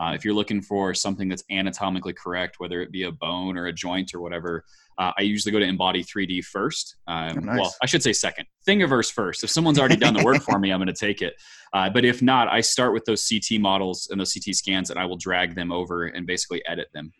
Uh, 0.00 0.12
if 0.14 0.24
you're 0.24 0.34
looking 0.34 0.60
for 0.60 0.94
something 0.94 1.28
that's 1.28 1.44
anatomically 1.50 2.12
correct, 2.12 2.58
whether 2.58 2.80
it 2.82 2.90
be 2.90 3.04
a 3.04 3.12
bone 3.12 3.56
or 3.56 3.66
a 3.66 3.72
joint 3.72 4.12
or 4.14 4.20
whatever, 4.20 4.64
uh, 4.98 5.12
I 5.16 5.22
usually 5.22 5.52
go 5.52 5.60
to 5.60 5.66
embodi3D 5.66 6.44
first. 6.44 6.96
Um, 7.06 7.38
oh, 7.38 7.40
nice. 7.40 7.58
Well, 7.60 7.74
I 7.82 7.86
should 7.86 8.02
say 8.02 8.12
second. 8.12 8.46
Thingiverse 8.66 9.12
first. 9.12 9.44
If 9.44 9.50
someone's 9.50 9.78
already 9.78 9.96
done 9.96 10.14
the 10.14 10.24
work 10.24 10.42
for 10.42 10.58
me, 10.60 10.72
I'm 10.72 10.78
going 10.78 10.88
to 10.88 10.92
take 10.92 11.22
it. 11.22 11.34
Uh, 11.72 11.88
but 11.88 12.04
if 12.04 12.20
not, 12.20 12.48
I 12.48 12.60
start 12.60 12.92
with 12.92 13.04
those 13.04 13.26
CT 13.28 13.60
models 13.60 14.08
and 14.10 14.20
those 14.20 14.32
CT 14.34 14.56
scans, 14.56 14.90
and 14.90 14.98
I 14.98 15.04
will 15.04 15.16
drag 15.16 15.54
them 15.54 15.70
over 15.70 16.06
and 16.06 16.26
basically 16.26 16.62
edit 16.66 16.88
them. 16.92 17.12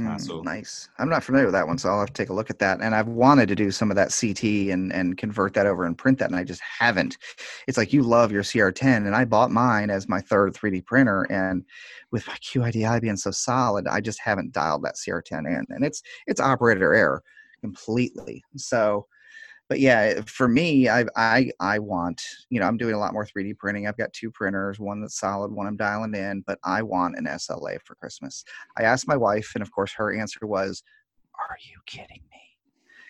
Uh, 0.00 0.02
mm, 0.02 0.20
so 0.20 0.40
nice. 0.40 0.88
I'm 0.98 1.08
not 1.08 1.22
familiar 1.22 1.46
with 1.46 1.54
that 1.54 1.68
one, 1.68 1.78
so 1.78 1.88
I'll 1.88 2.00
have 2.00 2.08
to 2.08 2.12
take 2.12 2.28
a 2.28 2.32
look 2.32 2.50
at 2.50 2.58
that. 2.58 2.80
And 2.80 2.96
I've 2.96 3.06
wanted 3.06 3.46
to 3.48 3.54
do 3.54 3.70
some 3.70 3.90
of 3.90 3.96
that 3.96 4.16
CT 4.18 4.72
and 4.72 4.92
and 4.92 5.16
convert 5.16 5.54
that 5.54 5.66
over 5.66 5.84
and 5.84 5.96
print 5.96 6.18
that, 6.18 6.30
and 6.30 6.38
I 6.38 6.42
just 6.42 6.60
haven't. 6.60 7.16
It's 7.68 7.78
like 7.78 7.92
you 7.92 8.02
love 8.02 8.32
your 8.32 8.42
CR10, 8.42 9.06
and 9.06 9.14
I 9.14 9.24
bought 9.24 9.52
mine 9.52 9.90
as 9.90 10.08
my 10.08 10.20
third 10.20 10.52
3D 10.54 10.84
printer, 10.84 11.22
and 11.30 11.64
with 12.10 12.26
my 12.26 12.34
QIDI 12.34 13.00
being 13.00 13.16
so 13.16 13.30
solid, 13.30 13.86
I 13.86 14.00
just 14.00 14.20
haven't 14.20 14.52
dialed 14.52 14.82
that 14.82 14.96
CR10 14.96 15.46
in, 15.46 15.66
and 15.70 15.84
it's 15.84 16.02
it's 16.26 16.40
operator 16.40 16.92
error 16.92 17.22
completely. 17.60 18.44
So 18.56 19.06
but 19.68 19.80
yeah, 19.80 20.20
for 20.26 20.48
me, 20.48 20.88
I 20.88 21.04
I 21.16 21.50
I 21.60 21.78
want 21.78 22.22
you 22.50 22.60
know 22.60 22.66
I'm 22.66 22.76
doing 22.76 22.94
a 22.94 22.98
lot 22.98 23.12
more 23.12 23.26
3D 23.26 23.54
printing. 23.58 23.86
I've 23.86 23.96
got 23.96 24.12
two 24.12 24.30
printers, 24.30 24.78
one 24.78 25.00
that's 25.00 25.18
solid, 25.18 25.52
one 25.52 25.66
I'm 25.66 25.76
dialing 25.76 26.14
in. 26.14 26.42
But 26.46 26.58
I 26.64 26.82
want 26.82 27.16
an 27.16 27.26
SLA 27.26 27.78
for 27.84 27.94
Christmas. 27.96 28.44
I 28.78 28.82
asked 28.84 29.08
my 29.08 29.16
wife, 29.16 29.52
and 29.54 29.62
of 29.62 29.72
course 29.72 29.92
her 29.96 30.12
answer 30.14 30.46
was, 30.46 30.82
"Are 31.38 31.56
you 31.70 31.78
kidding 31.86 32.22
me?" 32.30 32.43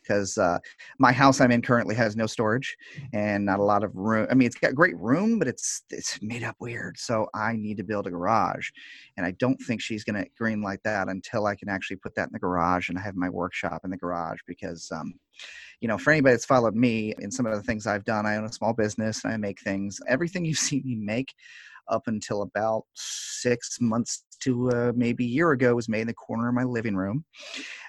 Because 0.04 0.38
uh, 0.38 0.58
my 0.98 1.12
house 1.12 1.40
I'm 1.40 1.50
in 1.50 1.62
currently 1.62 1.94
has 1.94 2.16
no 2.16 2.26
storage 2.26 2.76
and 3.12 3.44
not 3.44 3.58
a 3.58 3.64
lot 3.64 3.82
of 3.82 3.94
room. 3.94 4.26
I 4.30 4.34
mean, 4.34 4.46
it's 4.46 4.56
got 4.56 4.74
great 4.74 4.96
room, 4.98 5.38
but 5.38 5.48
it's 5.48 5.82
it's 5.90 6.20
made 6.22 6.42
up 6.44 6.56
weird. 6.60 6.98
So 6.98 7.28
I 7.34 7.54
need 7.56 7.76
to 7.78 7.84
build 7.84 8.06
a 8.06 8.10
garage, 8.10 8.70
and 9.16 9.26
I 9.26 9.32
don't 9.32 9.60
think 9.62 9.80
she's 9.80 10.04
going 10.04 10.22
to 10.22 10.28
green 10.38 10.62
like 10.62 10.82
that 10.84 11.08
until 11.08 11.46
I 11.46 11.54
can 11.54 11.68
actually 11.68 11.96
put 11.96 12.14
that 12.14 12.28
in 12.28 12.32
the 12.32 12.38
garage 12.38 12.88
and 12.88 12.98
I 12.98 13.02
have 13.02 13.16
my 13.16 13.28
workshop 13.28 13.82
in 13.84 13.90
the 13.90 13.96
garage 13.96 14.40
because. 14.46 14.90
Um, 14.92 15.14
you 15.80 15.88
know, 15.88 15.98
for 15.98 16.12
anybody 16.12 16.32
that's 16.32 16.46
followed 16.46 16.74
me 16.74 17.12
in 17.18 17.30
some 17.30 17.44
of 17.44 17.54
the 17.54 17.62
things 17.62 17.86
I've 17.86 18.04
done, 18.04 18.24
I 18.24 18.36
own 18.36 18.44
a 18.44 18.52
small 18.52 18.72
business 18.72 19.24
and 19.24 19.34
I 19.34 19.36
make 19.36 19.60
things. 19.60 20.00
Everything 20.08 20.44
you've 20.44 20.56
seen 20.70 20.82
me 20.84 20.94
make 20.94 21.34
up 21.88 22.04
until 22.06 22.42
about 22.42 22.84
six 22.94 23.78
months 23.80 24.24
to 24.40 24.70
uh, 24.70 24.92
maybe 24.94 25.24
a 25.24 25.28
year 25.28 25.50
ago 25.50 25.74
was 25.74 25.88
made 25.88 26.02
in 26.02 26.06
the 26.06 26.14
corner 26.14 26.48
of 26.48 26.54
my 26.54 26.64
living 26.64 26.96
room. 26.96 27.24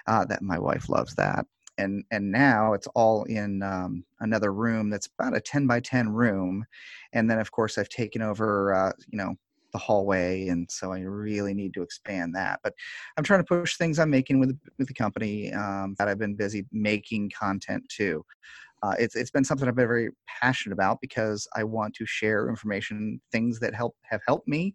Uh, 0.06 0.24
that 0.26 0.42
my 0.42 0.58
wife 0.58 0.88
loves 0.88 1.14
that 1.14 1.46
and 1.78 2.04
and 2.10 2.30
now 2.30 2.72
it's 2.72 2.86
all 2.88 3.24
in 3.24 3.62
um, 3.62 4.04
another 4.20 4.52
room 4.52 4.90
that's 4.90 5.08
about 5.18 5.36
a 5.36 5.40
10 5.40 5.66
by 5.66 5.80
10 5.80 6.08
room 6.08 6.64
and 7.12 7.30
then 7.30 7.38
of 7.38 7.50
course 7.50 7.78
i've 7.78 7.88
taken 7.88 8.22
over 8.22 8.74
uh, 8.74 8.92
you 9.08 9.18
know 9.18 9.34
the 9.72 9.78
hallway 9.78 10.48
and 10.48 10.70
so 10.70 10.92
i 10.92 11.00
really 11.00 11.52
need 11.52 11.74
to 11.74 11.82
expand 11.82 12.34
that 12.34 12.60
but 12.62 12.72
i'm 13.16 13.24
trying 13.24 13.40
to 13.40 13.44
push 13.44 13.76
things 13.76 13.98
i'm 13.98 14.10
making 14.10 14.38
with 14.38 14.58
with 14.78 14.88
the 14.88 14.94
company 14.94 15.52
um, 15.52 15.94
that 15.98 16.08
i've 16.08 16.18
been 16.18 16.34
busy 16.34 16.64
making 16.72 17.30
content 17.30 17.82
too. 17.88 18.24
Uh, 18.82 18.94
it's, 18.98 19.16
it's 19.16 19.30
been 19.30 19.42
something 19.42 19.66
I've 19.66 19.74
been 19.74 19.88
very 19.88 20.10
passionate 20.40 20.74
about 20.74 21.00
because 21.00 21.48
I 21.56 21.64
want 21.64 21.94
to 21.94 22.06
share 22.06 22.48
information, 22.48 23.20
things 23.32 23.58
that 23.60 23.74
help 23.74 23.96
have 24.02 24.20
helped 24.26 24.46
me, 24.46 24.74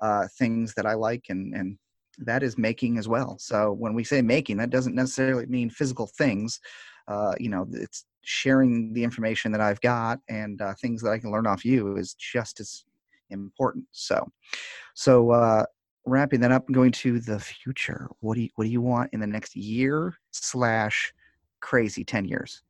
uh, 0.00 0.26
things 0.38 0.74
that 0.74 0.86
I 0.86 0.94
like 0.94 1.26
and, 1.28 1.54
and 1.54 1.78
that 2.18 2.42
is 2.42 2.58
making 2.58 2.98
as 2.98 3.08
well. 3.08 3.36
So 3.38 3.72
when 3.72 3.94
we 3.94 4.04
say 4.04 4.22
making, 4.22 4.56
that 4.58 4.70
doesn't 4.70 4.94
necessarily 4.94 5.46
mean 5.46 5.70
physical 5.70 6.06
things. 6.06 6.60
Uh, 7.08 7.34
you 7.38 7.48
know, 7.48 7.66
it's 7.72 8.04
sharing 8.22 8.92
the 8.92 9.02
information 9.02 9.52
that 9.52 9.60
I've 9.60 9.80
got 9.80 10.20
and 10.28 10.60
uh, 10.62 10.74
things 10.74 11.02
that 11.02 11.10
I 11.10 11.18
can 11.18 11.32
learn 11.32 11.46
off 11.46 11.64
you 11.64 11.96
is 11.96 12.14
just 12.14 12.60
as 12.60 12.84
important. 13.30 13.84
So, 13.92 14.30
so 14.94 15.30
uh, 15.30 15.64
wrapping 16.06 16.40
that 16.40 16.52
up, 16.52 16.70
going 16.70 16.92
to 16.92 17.20
the 17.20 17.38
future. 17.38 18.08
What 18.20 18.34
do 18.34 18.42
you 18.42 18.48
what 18.56 18.64
do 18.64 18.70
you 18.70 18.80
want 18.80 19.10
in 19.12 19.20
the 19.20 19.26
next 19.26 19.56
year 19.56 20.14
slash 20.30 21.12
crazy 21.60 22.04
ten 22.04 22.24
years? 22.24 22.62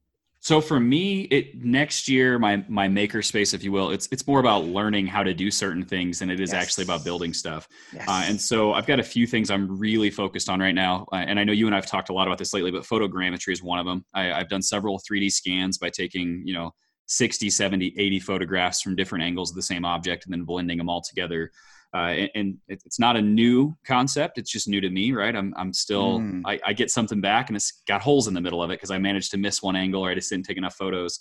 So 0.42 0.60
for 0.60 0.80
me, 0.80 1.22
it 1.22 1.64
next 1.64 2.08
year 2.08 2.36
my 2.36 2.64
my 2.68 2.88
makerspace, 2.88 3.54
if 3.54 3.62
you 3.62 3.70
will, 3.70 3.90
it's 3.90 4.08
it's 4.10 4.26
more 4.26 4.40
about 4.40 4.64
learning 4.64 5.06
how 5.06 5.22
to 5.22 5.32
do 5.32 5.52
certain 5.52 5.84
things 5.84 6.18
than 6.18 6.30
it 6.30 6.40
is 6.40 6.52
yes. 6.52 6.60
actually 6.60 6.82
about 6.82 7.04
building 7.04 7.32
stuff. 7.32 7.68
Yes. 7.94 8.08
Uh, 8.08 8.24
and 8.26 8.40
so 8.40 8.72
I've 8.72 8.84
got 8.84 8.98
a 8.98 9.04
few 9.04 9.24
things 9.24 9.52
I'm 9.52 9.78
really 9.78 10.10
focused 10.10 10.48
on 10.48 10.58
right 10.58 10.74
now, 10.74 11.06
uh, 11.12 11.16
and 11.16 11.38
I 11.38 11.44
know 11.44 11.52
you 11.52 11.66
and 11.66 11.76
I've 11.76 11.86
talked 11.86 12.08
a 12.08 12.12
lot 12.12 12.26
about 12.26 12.38
this 12.38 12.52
lately, 12.52 12.72
but 12.72 12.82
photogrammetry 12.82 13.52
is 13.52 13.62
one 13.62 13.78
of 13.78 13.86
them. 13.86 14.04
I, 14.14 14.32
I've 14.32 14.48
done 14.48 14.62
several 14.62 14.98
3D 14.98 15.30
scans 15.30 15.78
by 15.78 15.90
taking 15.90 16.42
you 16.44 16.54
know 16.54 16.72
60, 17.06 17.48
70, 17.48 17.94
80 17.96 18.18
photographs 18.18 18.82
from 18.82 18.96
different 18.96 19.22
angles 19.22 19.50
of 19.50 19.54
the 19.54 19.62
same 19.62 19.84
object 19.84 20.24
and 20.24 20.32
then 20.32 20.42
blending 20.42 20.78
them 20.78 20.88
all 20.88 21.02
together 21.02 21.52
uh, 21.94 21.98
and, 21.98 22.30
and, 22.34 22.58
it's 22.68 22.98
not 22.98 23.16
a 23.16 23.22
new 23.22 23.76
concept. 23.86 24.38
It's 24.38 24.50
just 24.50 24.66
new 24.66 24.80
to 24.80 24.88
me, 24.88 25.12
right? 25.12 25.36
I'm, 25.36 25.52
I'm 25.56 25.74
still, 25.74 26.20
mm. 26.20 26.40
I, 26.46 26.58
I, 26.66 26.72
get 26.72 26.90
something 26.90 27.20
back 27.20 27.50
and 27.50 27.56
it's 27.56 27.82
got 27.86 28.00
holes 28.00 28.28
in 28.28 28.34
the 28.34 28.40
middle 28.40 28.62
of 28.62 28.70
it 28.70 28.74
because 28.74 28.90
I 28.90 28.96
managed 28.96 29.30
to 29.32 29.36
miss 29.36 29.62
one 29.62 29.76
angle 29.76 30.02
or 30.02 30.10
I 30.10 30.14
just 30.14 30.30
didn't 30.30 30.46
take 30.46 30.56
enough 30.56 30.74
photos. 30.74 31.20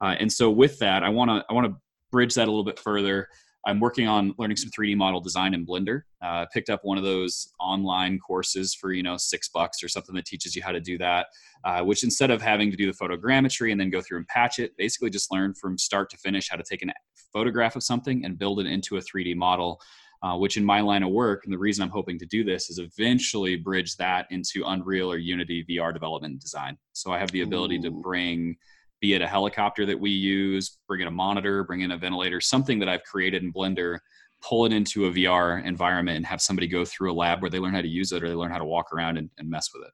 Uh, 0.00 0.14
and 0.20 0.32
so 0.32 0.48
with 0.48 0.78
that, 0.78 1.02
I 1.02 1.08
want 1.08 1.30
to, 1.30 1.44
I 1.50 1.52
want 1.52 1.66
to 1.66 1.76
bridge 2.12 2.34
that 2.34 2.46
a 2.46 2.50
little 2.50 2.64
bit 2.64 2.78
further. 2.78 3.28
I'm 3.64 3.78
working 3.78 4.08
on 4.08 4.34
learning 4.38 4.56
some 4.56 4.70
3D 4.70 4.96
model 4.96 5.20
design 5.20 5.54
in 5.54 5.64
Blender. 5.64 6.02
Uh, 6.20 6.46
picked 6.52 6.68
up 6.68 6.80
one 6.82 6.98
of 6.98 7.04
those 7.04 7.52
online 7.60 8.18
courses 8.18 8.74
for 8.74 8.92
you 8.92 9.04
know 9.04 9.16
six 9.16 9.48
bucks 9.48 9.84
or 9.84 9.88
something 9.88 10.14
that 10.16 10.24
teaches 10.24 10.56
you 10.56 10.62
how 10.62 10.72
to 10.72 10.80
do 10.80 10.98
that. 10.98 11.26
Uh, 11.64 11.80
which 11.80 12.02
instead 12.02 12.32
of 12.32 12.42
having 12.42 12.72
to 12.72 12.76
do 12.76 12.90
the 12.90 12.98
photogrammetry 12.98 13.70
and 13.70 13.80
then 13.80 13.88
go 13.88 14.00
through 14.00 14.18
and 14.18 14.26
patch 14.26 14.58
it, 14.58 14.76
basically 14.76 15.10
just 15.10 15.30
learn 15.30 15.54
from 15.54 15.78
start 15.78 16.10
to 16.10 16.16
finish 16.16 16.48
how 16.50 16.56
to 16.56 16.64
take 16.68 16.82
a 16.82 16.92
photograph 17.32 17.76
of 17.76 17.84
something 17.84 18.24
and 18.24 18.36
build 18.36 18.58
it 18.58 18.66
into 18.66 18.96
a 18.96 19.00
3D 19.00 19.36
model 19.36 19.80
uh, 20.22 20.36
which 20.36 20.56
in 20.56 20.64
my 20.64 20.80
line 20.80 21.02
of 21.02 21.10
work, 21.10 21.42
and 21.44 21.52
the 21.52 21.58
reason 21.58 21.82
I'm 21.82 21.90
hoping 21.90 22.18
to 22.18 22.26
do 22.26 22.44
this 22.44 22.70
is 22.70 22.78
eventually 22.78 23.56
bridge 23.56 23.96
that 23.96 24.26
into 24.30 24.64
Unreal 24.66 25.10
or 25.10 25.18
Unity 25.18 25.64
VR 25.68 25.92
development 25.92 26.32
and 26.32 26.40
design. 26.40 26.78
So 26.92 27.12
I 27.12 27.18
have 27.18 27.30
the 27.32 27.42
ability 27.42 27.78
Ooh. 27.78 27.82
to 27.82 27.90
bring, 27.90 28.56
be 29.00 29.14
it 29.14 29.22
a 29.22 29.26
helicopter 29.26 29.84
that 29.86 29.98
we 29.98 30.10
use, 30.10 30.78
bring 30.86 31.00
in 31.00 31.08
a 31.08 31.12
monitor, 31.12 31.64
bring 31.64 31.80
in 31.80 31.90
a 31.90 31.98
ventilator, 31.98 32.40
something 32.40 32.78
that 32.78 32.88
I've 32.88 33.02
created 33.02 33.42
in 33.42 33.52
Blender, 33.52 33.98
pull 34.42 34.64
it 34.64 34.72
into 34.72 35.06
a 35.06 35.10
VR 35.10 35.64
environment 35.64 36.16
and 36.16 36.26
have 36.26 36.40
somebody 36.40 36.66
go 36.66 36.84
through 36.84 37.12
a 37.12 37.14
lab 37.14 37.42
where 37.42 37.50
they 37.50 37.58
learn 37.58 37.74
how 37.74 37.80
to 37.80 37.88
use 37.88 38.12
it 38.12 38.22
or 38.22 38.28
they 38.28 38.34
learn 38.34 38.50
how 38.50 38.58
to 38.58 38.64
walk 38.64 38.92
around 38.92 39.16
and, 39.16 39.30
and 39.38 39.50
mess 39.50 39.70
with 39.74 39.84
it. 39.84 39.92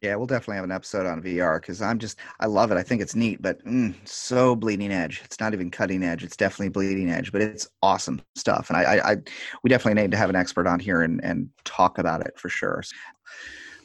Yeah, 0.00 0.14
we'll 0.14 0.26
definitely 0.26 0.56
have 0.56 0.64
an 0.64 0.70
episode 0.70 1.06
on 1.06 1.20
VR 1.22 1.60
because 1.60 1.82
I'm 1.82 1.98
just 1.98 2.18
I 2.38 2.46
love 2.46 2.70
it. 2.70 2.76
I 2.78 2.84
think 2.84 3.02
it's 3.02 3.16
neat, 3.16 3.42
but 3.42 3.64
mm, 3.64 3.94
so 4.06 4.54
bleeding 4.54 4.92
edge. 4.92 5.20
It's 5.24 5.40
not 5.40 5.54
even 5.54 5.72
cutting 5.72 6.04
edge. 6.04 6.22
It's 6.22 6.36
definitely 6.36 6.68
bleeding 6.68 7.10
edge, 7.10 7.32
but 7.32 7.40
it's 7.40 7.68
awesome 7.82 8.22
stuff. 8.36 8.70
And 8.70 8.76
I, 8.76 8.82
I, 8.82 9.12
I 9.12 9.16
we 9.64 9.70
definitely 9.70 10.00
need 10.00 10.12
to 10.12 10.16
have 10.16 10.30
an 10.30 10.36
expert 10.36 10.68
on 10.68 10.78
here 10.78 11.02
and 11.02 11.22
and 11.24 11.48
talk 11.64 11.98
about 11.98 12.20
it 12.20 12.38
for 12.38 12.48
sure. 12.48 12.82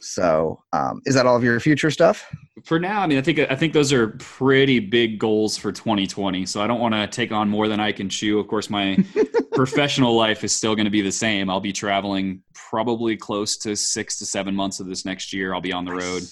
So, 0.00 0.62
um, 0.72 1.00
is 1.04 1.14
that 1.16 1.26
all 1.26 1.36
of 1.36 1.42
your 1.42 1.58
future 1.58 1.90
stuff? 1.90 2.32
For 2.64 2.80
now, 2.80 3.02
I 3.02 3.06
mean, 3.06 3.18
I 3.18 3.20
think 3.20 3.38
I 3.38 3.54
think 3.54 3.74
those 3.74 3.92
are 3.92 4.08
pretty 4.08 4.80
big 4.80 5.18
goals 5.18 5.56
for 5.58 5.70
2020. 5.70 6.46
So 6.46 6.62
I 6.62 6.66
don't 6.66 6.80
want 6.80 6.94
to 6.94 7.06
take 7.06 7.30
on 7.30 7.50
more 7.50 7.68
than 7.68 7.78
I 7.78 7.92
can 7.92 8.08
chew. 8.08 8.38
Of 8.38 8.48
course, 8.48 8.70
my 8.70 8.96
professional 9.52 10.16
life 10.16 10.44
is 10.44 10.52
still 10.52 10.74
going 10.74 10.86
to 10.86 10.90
be 10.90 11.02
the 11.02 11.12
same. 11.12 11.50
I'll 11.50 11.60
be 11.60 11.74
traveling 11.74 12.42
probably 12.54 13.18
close 13.18 13.58
to 13.58 13.76
six 13.76 14.18
to 14.18 14.26
seven 14.26 14.54
months 14.54 14.80
of 14.80 14.86
this 14.86 15.04
next 15.04 15.30
year. 15.30 15.52
I'll 15.52 15.60
be 15.60 15.74
on 15.74 15.84
the 15.84 15.92
road 15.92 16.22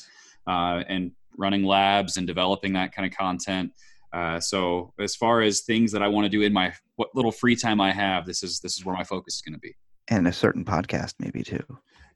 uh, 0.46 0.82
and 0.88 1.12
running 1.36 1.64
labs 1.64 2.16
and 2.16 2.26
developing 2.26 2.72
that 2.72 2.94
kind 2.94 3.06
of 3.06 3.16
content. 3.16 3.72
Uh, 4.10 4.40
so 4.40 4.94
as 4.98 5.14
far 5.14 5.42
as 5.42 5.60
things 5.60 5.92
that 5.92 6.02
I 6.02 6.08
want 6.08 6.24
to 6.24 6.30
do 6.30 6.40
in 6.40 6.52
my 6.52 6.72
what 6.96 7.10
little 7.14 7.32
free 7.32 7.56
time 7.56 7.78
I 7.78 7.92
have, 7.92 8.24
this 8.24 8.42
is 8.42 8.60
this 8.60 8.78
is 8.78 8.86
where 8.86 8.96
my 8.96 9.04
focus 9.04 9.36
is 9.36 9.42
going 9.42 9.54
to 9.54 9.60
be. 9.60 9.76
And 10.08 10.26
a 10.26 10.32
certain 10.32 10.64
podcast, 10.64 11.14
maybe 11.18 11.42
too. 11.42 11.62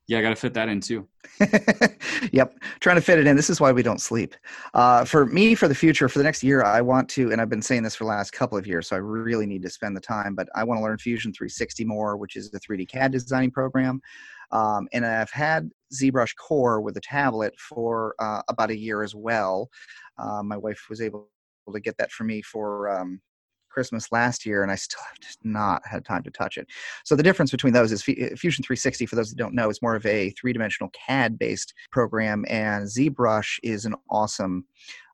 Yeah, 0.09 0.19
I 0.19 0.23
got 0.23 0.31
to 0.31 0.37
fit 0.37 0.55
that 0.55 0.69
in 0.69 0.81
too. 0.81 1.09
yep, 2.33 2.57
trying 2.79 2.97
to 2.97 3.03
fit 3.03 3.19
it 3.19 3.27
in. 3.27 3.35
This 3.35 3.51
is 3.51 3.61
why 3.61 3.73
we 3.73 3.83
don't 3.83 4.01
sleep. 4.01 4.37
Uh, 4.73 5.05
for 5.05 5.27
me, 5.27 5.57
for 5.57 5.67
the 5.67 5.75
future, 5.75 6.09
for 6.09 6.19
the 6.19 6.25
next 6.25 6.45
year, 6.45 6.63
I 6.63 6.81
want 6.81 7.09
to, 7.11 7.33
and 7.33 7.41
I've 7.41 7.49
been 7.49 7.63
saying 7.63 7.83
this 7.83 7.97
for 7.97 8.05
the 8.05 8.11
last 8.11 8.31
couple 8.31 8.57
of 8.57 8.69
years, 8.69 8.89
so 8.89 8.95
I 8.95 9.01
really 9.01 9.47
need 9.47 9.63
to 9.63 9.71
spend 9.71 9.97
the 9.97 10.01
time. 10.01 10.37
But 10.37 10.49
I 10.55 10.63
want 10.63 10.79
to 10.79 10.85
learn 10.85 10.97
Fusion 10.99 11.33
360 11.33 11.85
more, 11.85 12.17
which 12.17 12.37
is 12.37 12.53
the 12.53 12.61
3D 12.61 12.89
CAD 12.89 13.11
designing 13.11 13.51
program. 13.51 14.01
Um, 14.53 14.87
and 14.93 15.05
I've 15.05 15.31
had 15.31 15.71
ZBrush 15.93 16.37
Core 16.37 16.81
with 16.81 16.97
a 16.97 17.01
tablet 17.01 17.59
for 17.59 18.15
uh, 18.21 18.43
about 18.49 18.71
a 18.71 18.79
year 18.79 19.03
as 19.03 19.15
well. 19.15 19.69
Uh, 20.19 20.43
my 20.45 20.57
wife 20.57 20.87
was 20.89 21.01
able 21.01 21.29
to 21.73 21.81
get 21.81 21.97
that 21.99 22.13
for 22.13 22.23
me 22.23 22.43
for 22.43 22.89
um, 22.89 23.21
Christmas 23.77 24.11
last 24.11 24.47
year, 24.47 24.63
and 24.63 24.73
I 24.73 24.75
still 24.75 25.03
have 25.07 25.37
not 25.45 25.83
had 25.85 26.03
time 26.03 26.23
to 26.23 26.31
touch 26.31 26.57
it. 26.57 26.67
So 27.05 27.15
the 27.15 27.23
difference 27.23 27.51
between 27.51 27.75
those 27.75 27.93
is 27.93 28.01
F- 28.01 28.39
Fusion 28.39 28.65
360, 28.65 29.05
for 29.05 29.17
those 29.17 29.29
that 29.29 29.37
don't 29.37 29.55
know, 29.55 29.69
is 29.69 29.83
more 29.83 29.95
of 29.95 30.07
a 30.07 30.31
three-dimensional 30.31 30.91
CAD-based 30.95 31.75
program, 31.93 32.47
and 32.49 32.87
ZBrush 32.87 33.59
is 33.63 33.85
an 33.85 33.95
awesome 34.09 34.65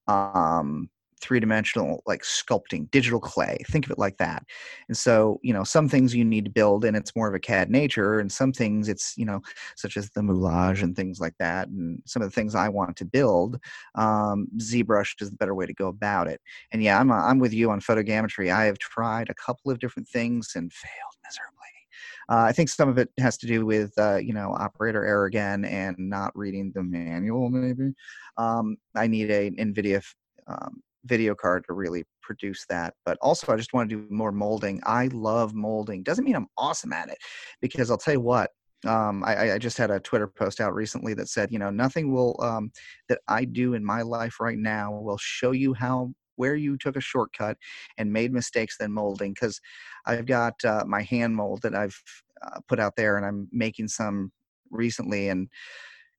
um, 0.07 0.89
three 1.23 1.41
dimensional 1.41 2.03
like 2.07 2.23
sculpting, 2.23 2.91
digital 2.91 3.21
clay. 3.21 3.59
Think 3.69 3.87
of 3.87 3.93
it 3.93 3.99
like 3.99 4.19
that. 4.19 4.45
And 4.89 4.97
so, 4.97 5.39
you 5.43 5.55
know, 5.55 5.65
some 5.65 5.89
things 5.89 6.15
you 6.15 6.25
need 6.25 6.45
to 6.45 6.51
build 6.51 6.85
and 6.85 6.97
it's 6.97 7.17
more 7.17 7.29
of 7.29 7.35
a 7.35 7.39
CAD 7.39 7.71
nature, 7.71 8.19
and 8.19 8.31
some 8.31 8.53
things 8.53 8.89
it's, 8.89 9.15
you 9.17 9.25
know, 9.25 9.41
such 9.77 9.97
as 9.97 10.11
the 10.11 10.21
moulage 10.21 10.83
and 10.83 10.95
things 10.97 11.21
like 11.21 11.35
that. 11.39 11.69
And 11.69 12.03
some 12.05 12.23
of 12.23 12.29
the 12.29 12.35
things 12.35 12.55
I 12.55 12.69
want 12.69 12.97
to 12.97 13.05
build, 13.05 13.59
um, 13.95 14.49
ZBrush 14.59 15.23
is 15.23 15.31
the 15.31 15.37
better 15.37 15.55
way 15.55 15.67
to 15.67 15.75
go 15.75 15.89
about 15.89 16.29
it. 16.29 16.41
And 16.73 16.83
yeah, 16.83 16.99
I'm, 16.99 17.11
uh, 17.11 17.23
I'm 17.23 17.39
with 17.39 17.53
you 17.53 17.71
on 17.71 17.81
photogrammetry. 17.81 18.53
I 18.53 18.65
have 18.65 18.79
tried 18.79 19.31
a 19.31 19.35
couple 19.35 19.71
of 19.71 19.79
different 19.79 20.09
things 20.09 20.53
and 20.57 20.73
failed 20.73 21.17
miserably. 21.25 21.53
Uh, 22.29 22.45
I 22.49 22.53
think 22.53 22.69
some 22.69 22.89
of 22.89 22.99
it 22.99 23.11
has 23.19 23.37
to 23.39 23.47
do 23.47 23.67
with 23.67 23.93
uh, 23.99 24.17
you 24.17 24.33
know 24.33 24.55
operator 24.55 25.05
error 25.05 25.27
again 25.27 25.65
and 25.65 25.97
not 25.99 26.37
reading 26.37 26.73
the 26.75 26.83
manual. 26.83 27.51
Maybe 27.51 27.93
um, 28.37 28.77
I 28.95 29.07
need 29.07 29.31
a 29.31 29.51
NVIDIA 29.51 30.03
um, 30.47 30.83
video 31.05 31.35
card 31.35 31.65
to 31.67 31.73
really 31.73 32.05
produce 32.23 32.65
that. 32.69 32.95
But 33.05 33.19
also, 33.21 33.53
I 33.53 33.57
just 33.57 33.73
want 33.73 33.91
to 33.91 33.97
do 33.97 34.07
more 34.15 34.33
molding. 34.33 34.81
I 34.85 35.09
love 35.09 35.55
molding. 35.55 36.03
Doesn't 36.03 36.25
mean 36.25 36.37
I'm 36.37 36.49
awesome 36.57 36.93
at 36.93 37.09
it, 37.09 37.19
because 37.61 37.91
I'll 37.91 37.99
tell 37.99 38.15
you 38.15 38.21
what. 38.21 38.51
Um, 38.85 39.23
I, 39.25 39.53
I, 39.53 39.59
just 39.59 39.79
had 39.79 39.93
a 39.93 40.01
Twitter 40.01 40.27
post 40.27 40.61
out 40.61 40.75
recently 40.75 41.15
that 41.15 41.29
said, 41.29 41.53
you 41.53 41.59
know, 41.61 41.71
nothing 41.71 42.13
will 42.13 42.37
um, 42.43 42.73
that 43.09 43.21
I 43.29 43.45
do 43.45 43.75
in 43.75 43.85
my 43.85 44.03
life 44.03 44.41
right 44.41 44.59
now 44.59 44.93
will 44.93 45.19
show 45.19 45.53
you 45.53 45.73
how 45.73 46.13
where 46.35 46.57
you 46.57 46.77
took 46.77 46.97
a 46.97 47.01
shortcut 47.01 47.57
and 47.97 48.13
made 48.13 48.33
mistakes 48.33 48.77
than 48.79 48.91
molding. 48.91 49.35
Because 49.35 49.61
I've 50.05 50.27
got 50.27 50.55
uh, 50.65 50.83
my 50.85 51.03
hand 51.03 51.37
mold 51.37 51.63
that 51.63 51.77
I've 51.77 51.97
uh, 52.45 52.59
put 52.67 52.81
out 52.81 52.97
there, 52.97 53.17
and 53.17 53.25
I'm 53.25 53.49
making 53.53 53.87
some 53.87 54.33
recently, 54.73 55.29
and 55.29 55.49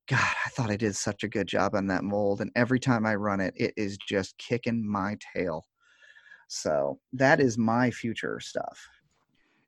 God, 0.10 0.20
I 0.20 0.50
thought 0.50 0.70
I 0.70 0.76
did 0.76 0.96
such 0.96 1.24
a 1.24 1.30
good 1.30 1.48
job 1.48 1.76
on 1.76 1.88
that 1.88 2.04
mold, 2.04 2.42
and 2.42 2.52
every 2.56 2.80
time 2.80 3.06
I 3.06 3.16
run 3.16 3.40
it, 3.40 3.54
it 3.56 3.74
is 3.78 3.98
just 3.98 4.38
kicking 4.38 4.86
my 4.86 5.18
tail. 5.36 5.66
So 6.50 7.00
that 7.14 7.40
is 7.40 7.58
my 7.58 7.90
future 7.90 8.40
stuff. 8.42 8.80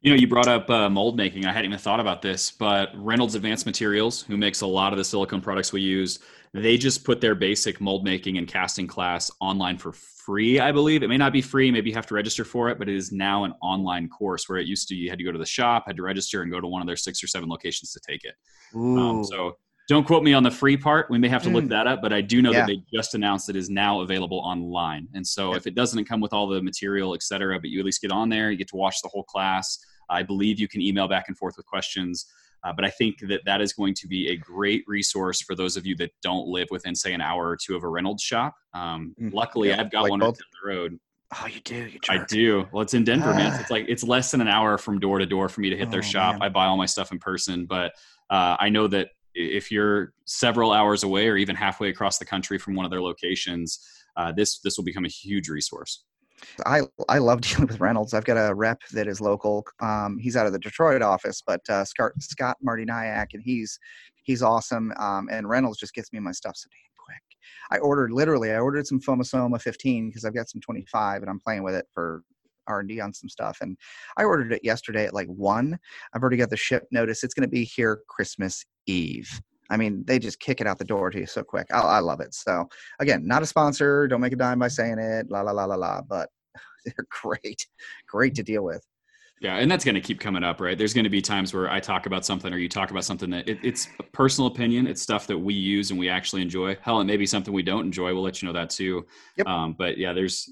You 0.01 0.11
know, 0.11 0.17
you 0.17 0.27
brought 0.27 0.47
up 0.47 0.69
uh, 0.69 0.87
mold 0.89 1.17
making. 1.17 1.45
I 1.45 1.51
hadn't 1.51 1.65
even 1.65 1.79
thought 1.79 1.99
about 1.99 2.21
this, 2.21 2.51
but 2.51 2.89
Reynolds 2.93 3.33
Advanced 3.33 3.65
Materials, 3.65 4.21
who 4.21 4.37
makes 4.37 4.61
a 4.61 4.67
lot 4.67 4.93
of 4.93 4.97
the 4.97 5.03
silicone 5.03 5.41
products 5.41 5.73
we 5.73 5.81
use, 5.81 6.19
they 6.53 6.77
just 6.77 7.03
put 7.03 7.21
their 7.21 7.33
basic 7.33 7.81
mold 7.81 8.03
making 8.03 8.37
and 8.37 8.47
casting 8.47 8.85
class 8.85 9.31
online 9.41 9.77
for 9.77 9.93
free, 9.93 10.59
I 10.59 10.71
believe. 10.71 11.01
It 11.01 11.07
may 11.07 11.17
not 11.17 11.33
be 11.33 11.41
free, 11.41 11.71
maybe 11.71 11.89
you 11.89 11.95
have 11.95 12.05
to 12.07 12.13
register 12.13 12.45
for 12.45 12.69
it, 12.69 12.77
but 12.77 12.87
it 12.87 12.95
is 12.95 13.11
now 13.11 13.45
an 13.45 13.53
online 13.63 14.07
course 14.09 14.47
where 14.47 14.59
it 14.59 14.67
used 14.67 14.87
to 14.89 14.95
you 14.95 15.09
had 15.09 15.17
to 15.17 15.25
go 15.25 15.31
to 15.31 15.39
the 15.39 15.45
shop, 15.45 15.85
had 15.87 15.95
to 15.95 16.03
register, 16.03 16.43
and 16.43 16.51
go 16.51 16.61
to 16.61 16.67
one 16.67 16.81
of 16.81 16.87
their 16.87 16.95
six 16.95 17.23
or 17.23 17.27
seven 17.27 17.49
locations 17.49 17.91
to 17.93 17.99
take 18.07 18.25
it. 18.25 18.35
Um, 18.75 19.23
so 19.23 19.57
don't 19.87 20.05
quote 20.05 20.23
me 20.23 20.33
on 20.33 20.43
the 20.43 20.51
free 20.51 20.77
part. 20.77 21.09
We 21.09 21.17
may 21.19 21.27
have 21.27 21.43
to 21.43 21.49
look 21.49 21.65
mm. 21.65 21.69
that 21.69 21.85
up, 21.85 22.01
but 22.01 22.11
I 22.11 22.21
do 22.21 22.41
know 22.41 22.51
yeah. 22.51 22.61
that 22.61 22.67
they 22.67 22.81
just 22.93 23.13
announced 23.13 23.49
it 23.49 23.55
is 23.55 23.69
now 23.69 24.01
available 24.01 24.39
online. 24.39 25.07
And 25.13 25.25
so 25.25 25.49
yep. 25.49 25.57
if 25.57 25.67
it 25.67 25.75
doesn't 25.75 26.05
come 26.05 26.21
with 26.21 26.33
all 26.33 26.47
the 26.47 26.61
material, 26.61 27.13
et 27.13 27.21
cetera, 27.21 27.59
but 27.59 27.69
you 27.69 27.79
at 27.79 27.85
least 27.85 28.01
get 28.01 28.11
on 28.11 28.29
there, 28.29 28.49
you 28.49 28.57
get 28.57 28.67
to 28.69 28.75
watch 28.75 29.01
the 29.03 29.09
whole 29.09 29.23
class. 29.23 29.77
I 30.09 30.23
believe 30.23 30.59
you 30.59 30.67
can 30.67 30.81
email 30.81 31.07
back 31.07 31.25
and 31.27 31.37
forth 31.37 31.55
with 31.57 31.65
questions. 31.65 32.25
Uh, 32.63 32.73
but 32.73 32.83
I 32.83 32.89
think 32.89 33.19
that 33.27 33.41
that 33.45 33.61
is 33.61 33.73
going 33.73 33.93
to 33.93 34.07
be 34.07 34.29
a 34.29 34.35
great 34.35 34.83
resource 34.87 35.39
for 35.39 35.55
those 35.55 35.77
of 35.77 35.85
you 35.85 35.95
that 35.97 36.11
don't 36.23 36.47
live 36.47 36.67
within, 36.71 36.95
say, 36.95 37.13
an 37.13 37.21
hour 37.21 37.47
or 37.47 37.55
two 37.55 37.75
of 37.75 37.83
a 37.83 37.87
Reynolds 37.87 38.23
shop. 38.23 38.55
Um, 38.73 39.13
mm. 39.21 39.31
Luckily, 39.31 39.69
yeah. 39.69 39.81
I've 39.81 39.91
got 39.91 40.01
like 40.01 40.09
one 40.09 40.19
both. 40.19 40.39
down 40.39 40.47
the 40.63 40.69
road. 40.69 40.99
Oh, 41.39 41.45
you 41.45 41.59
do? 41.59 41.75
You 41.75 41.99
I 42.09 42.23
do. 42.25 42.67
Well, 42.71 42.81
it's 42.81 42.95
in 42.95 43.03
Denver, 43.03 43.33
man. 43.35 43.53
So 43.53 43.59
it's 43.59 43.71
like 43.71 43.85
it's 43.87 44.03
less 44.03 44.31
than 44.31 44.41
an 44.41 44.47
hour 44.47 44.79
from 44.79 44.99
door 44.99 45.19
to 45.19 45.25
door 45.27 45.47
for 45.49 45.61
me 45.61 45.69
to 45.69 45.77
hit 45.77 45.89
oh, 45.89 45.91
their 45.91 46.03
shop. 46.03 46.35
Man. 46.35 46.41
I 46.43 46.49
buy 46.49 46.65
all 46.65 46.77
my 46.77 46.85
stuff 46.85 47.11
in 47.11 47.19
person, 47.19 47.65
but 47.65 47.93
uh, 48.31 48.57
I 48.59 48.69
know 48.69 48.87
that 48.87 49.09
if 49.35 49.71
you're 49.71 50.13
several 50.25 50.71
hours 50.71 51.03
away 51.03 51.27
or 51.27 51.37
even 51.37 51.55
halfway 51.55 51.89
across 51.89 52.17
the 52.17 52.25
country 52.25 52.57
from 52.57 52.73
one 52.73 52.85
of 52.85 52.91
their 52.91 53.01
locations, 53.01 53.79
uh, 54.17 54.31
this 54.31 54.59
this 54.59 54.77
will 54.77 54.85
become 54.85 55.05
a 55.05 55.09
huge 55.09 55.49
resource. 55.49 56.03
I 56.65 56.81
I 57.09 57.17
love 57.19 57.41
dealing 57.41 57.67
with 57.67 57.79
Reynolds. 57.79 58.13
I've 58.13 58.25
got 58.25 58.37
a 58.37 58.53
rep 58.53 58.81
that 58.93 59.07
is 59.07 59.21
local. 59.21 59.65
Um, 59.81 60.17
he's 60.19 60.35
out 60.35 60.47
of 60.47 60.53
the 60.53 60.59
Detroit 60.59 61.01
office, 61.01 61.41
but 61.45 61.61
uh, 61.69 61.85
Scott 61.85 62.11
Scott 62.19 62.57
Martiniak, 62.65 63.27
and 63.33 63.43
he's 63.43 63.77
he's 64.23 64.41
awesome. 64.41 64.91
Um, 64.97 65.27
and 65.31 65.47
Reynolds 65.47 65.77
just 65.77 65.93
gets 65.93 66.11
me 66.13 66.19
my 66.19 66.31
stuff 66.31 66.55
so 66.55 66.67
damn 66.69 67.05
quick. 67.05 67.21
I 67.71 67.77
ordered 67.79 68.11
literally. 68.11 68.51
I 68.51 68.59
ordered 68.59 68.87
some 68.87 69.01
Foamosoma 69.01 69.61
15 69.61 70.09
because 70.09 70.25
I've 70.25 70.35
got 70.35 70.49
some 70.49 70.61
25, 70.61 71.21
and 71.21 71.29
I'm 71.29 71.39
playing 71.39 71.63
with 71.63 71.75
it 71.75 71.85
for 71.93 72.23
R&D 72.67 72.99
on 72.99 73.13
some 73.13 73.29
stuff. 73.29 73.57
And 73.61 73.77
I 74.17 74.23
ordered 74.23 74.53
it 74.53 74.61
yesterday 74.63 75.05
at 75.05 75.13
like 75.13 75.27
one. 75.27 75.77
I've 76.13 76.21
already 76.21 76.37
got 76.37 76.49
the 76.49 76.57
ship 76.57 76.83
notice. 76.91 77.23
It's 77.23 77.33
going 77.33 77.47
to 77.47 77.51
be 77.51 77.63
here 77.63 78.01
Christmas 78.07 78.65
Eve. 78.85 79.29
I 79.69 79.77
mean, 79.77 80.03
they 80.05 80.19
just 80.19 80.39
kick 80.39 80.61
it 80.61 80.67
out 80.67 80.77
the 80.77 80.85
door 80.85 81.09
to 81.09 81.19
you 81.19 81.25
so 81.25 81.43
quick. 81.43 81.67
I, 81.73 81.79
I 81.79 81.99
love 81.99 82.19
it. 82.19 82.33
So 82.33 82.67
again, 82.99 83.25
not 83.25 83.41
a 83.41 83.45
sponsor. 83.45 84.07
Don't 84.07 84.21
make 84.21 84.33
a 84.33 84.37
dime 84.37 84.59
by 84.59 84.67
saying 84.67 84.99
it. 84.99 85.29
La 85.29 85.41
la 85.41 85.51
la 85.51 85.65
la 85.65 85.75
la. 85.75 86.01
But 86.01 86.29
they're 86.85 87.07
great, 87.09 87.65
great 88.07 88.35
to 88.35 88.43
deal 88.43 88.63
with. 88.63 88.85
Yeah, 89.41 89.57
and 89.57 89.69
that's 89.69 89.83
going 89.83 89.95
to 89.95 90.01
keep 90.01 90.19
coming 90.19 90.43
up, 90.43 90.61
right? 90.61 90.77
There's 90.77 90.93
going 90.93 91.03
to 91.03 91.09
be 91.09 91.21
times 91.21 91.53
where 91.53 91.69
I 91.69 91.81
talk 91.81 92.05
about 92.05 92.25
something 92.25 92.53
or 92.53 92.57
you 92.57 92.69
talk 92.69 92.91
about 92.91 93.03
something 93.03 93.29
that 93.31 93.49
it, 93.49 93.59
it's 93.63 93.89
a 93.99 94.03
personal 94.03 94.47
opinion. 94.47 94.87
It's 94.87 95.01
stuff 95.01 95.27
that 95.27 95.37
we 95.37 95.53
use 95.53 95.91
and 95.91 95.99
we 95.99 96.07
actually 96.07 96.41
enjoy. 96.41 96.77
Hell, 96.81 97.01
it 97.01 97.03
may 97.03 97.17
be 97.17 97.25
something 97.25 97.53
we 97.53 97.61
don't 97.61 97.85
enjoy. 97.85 98.13
We'll 98.13 98.23
let 98.23 98.41
you 98.41 98.47
know 98.47 98.53
that 98.53 98.69
too. 98.69 99.05
Yep. 99.37 99.47
Um, 99.47 99.75
but 99.77 99.97
yeah, 99.97 100.13
there's 100.13 100.49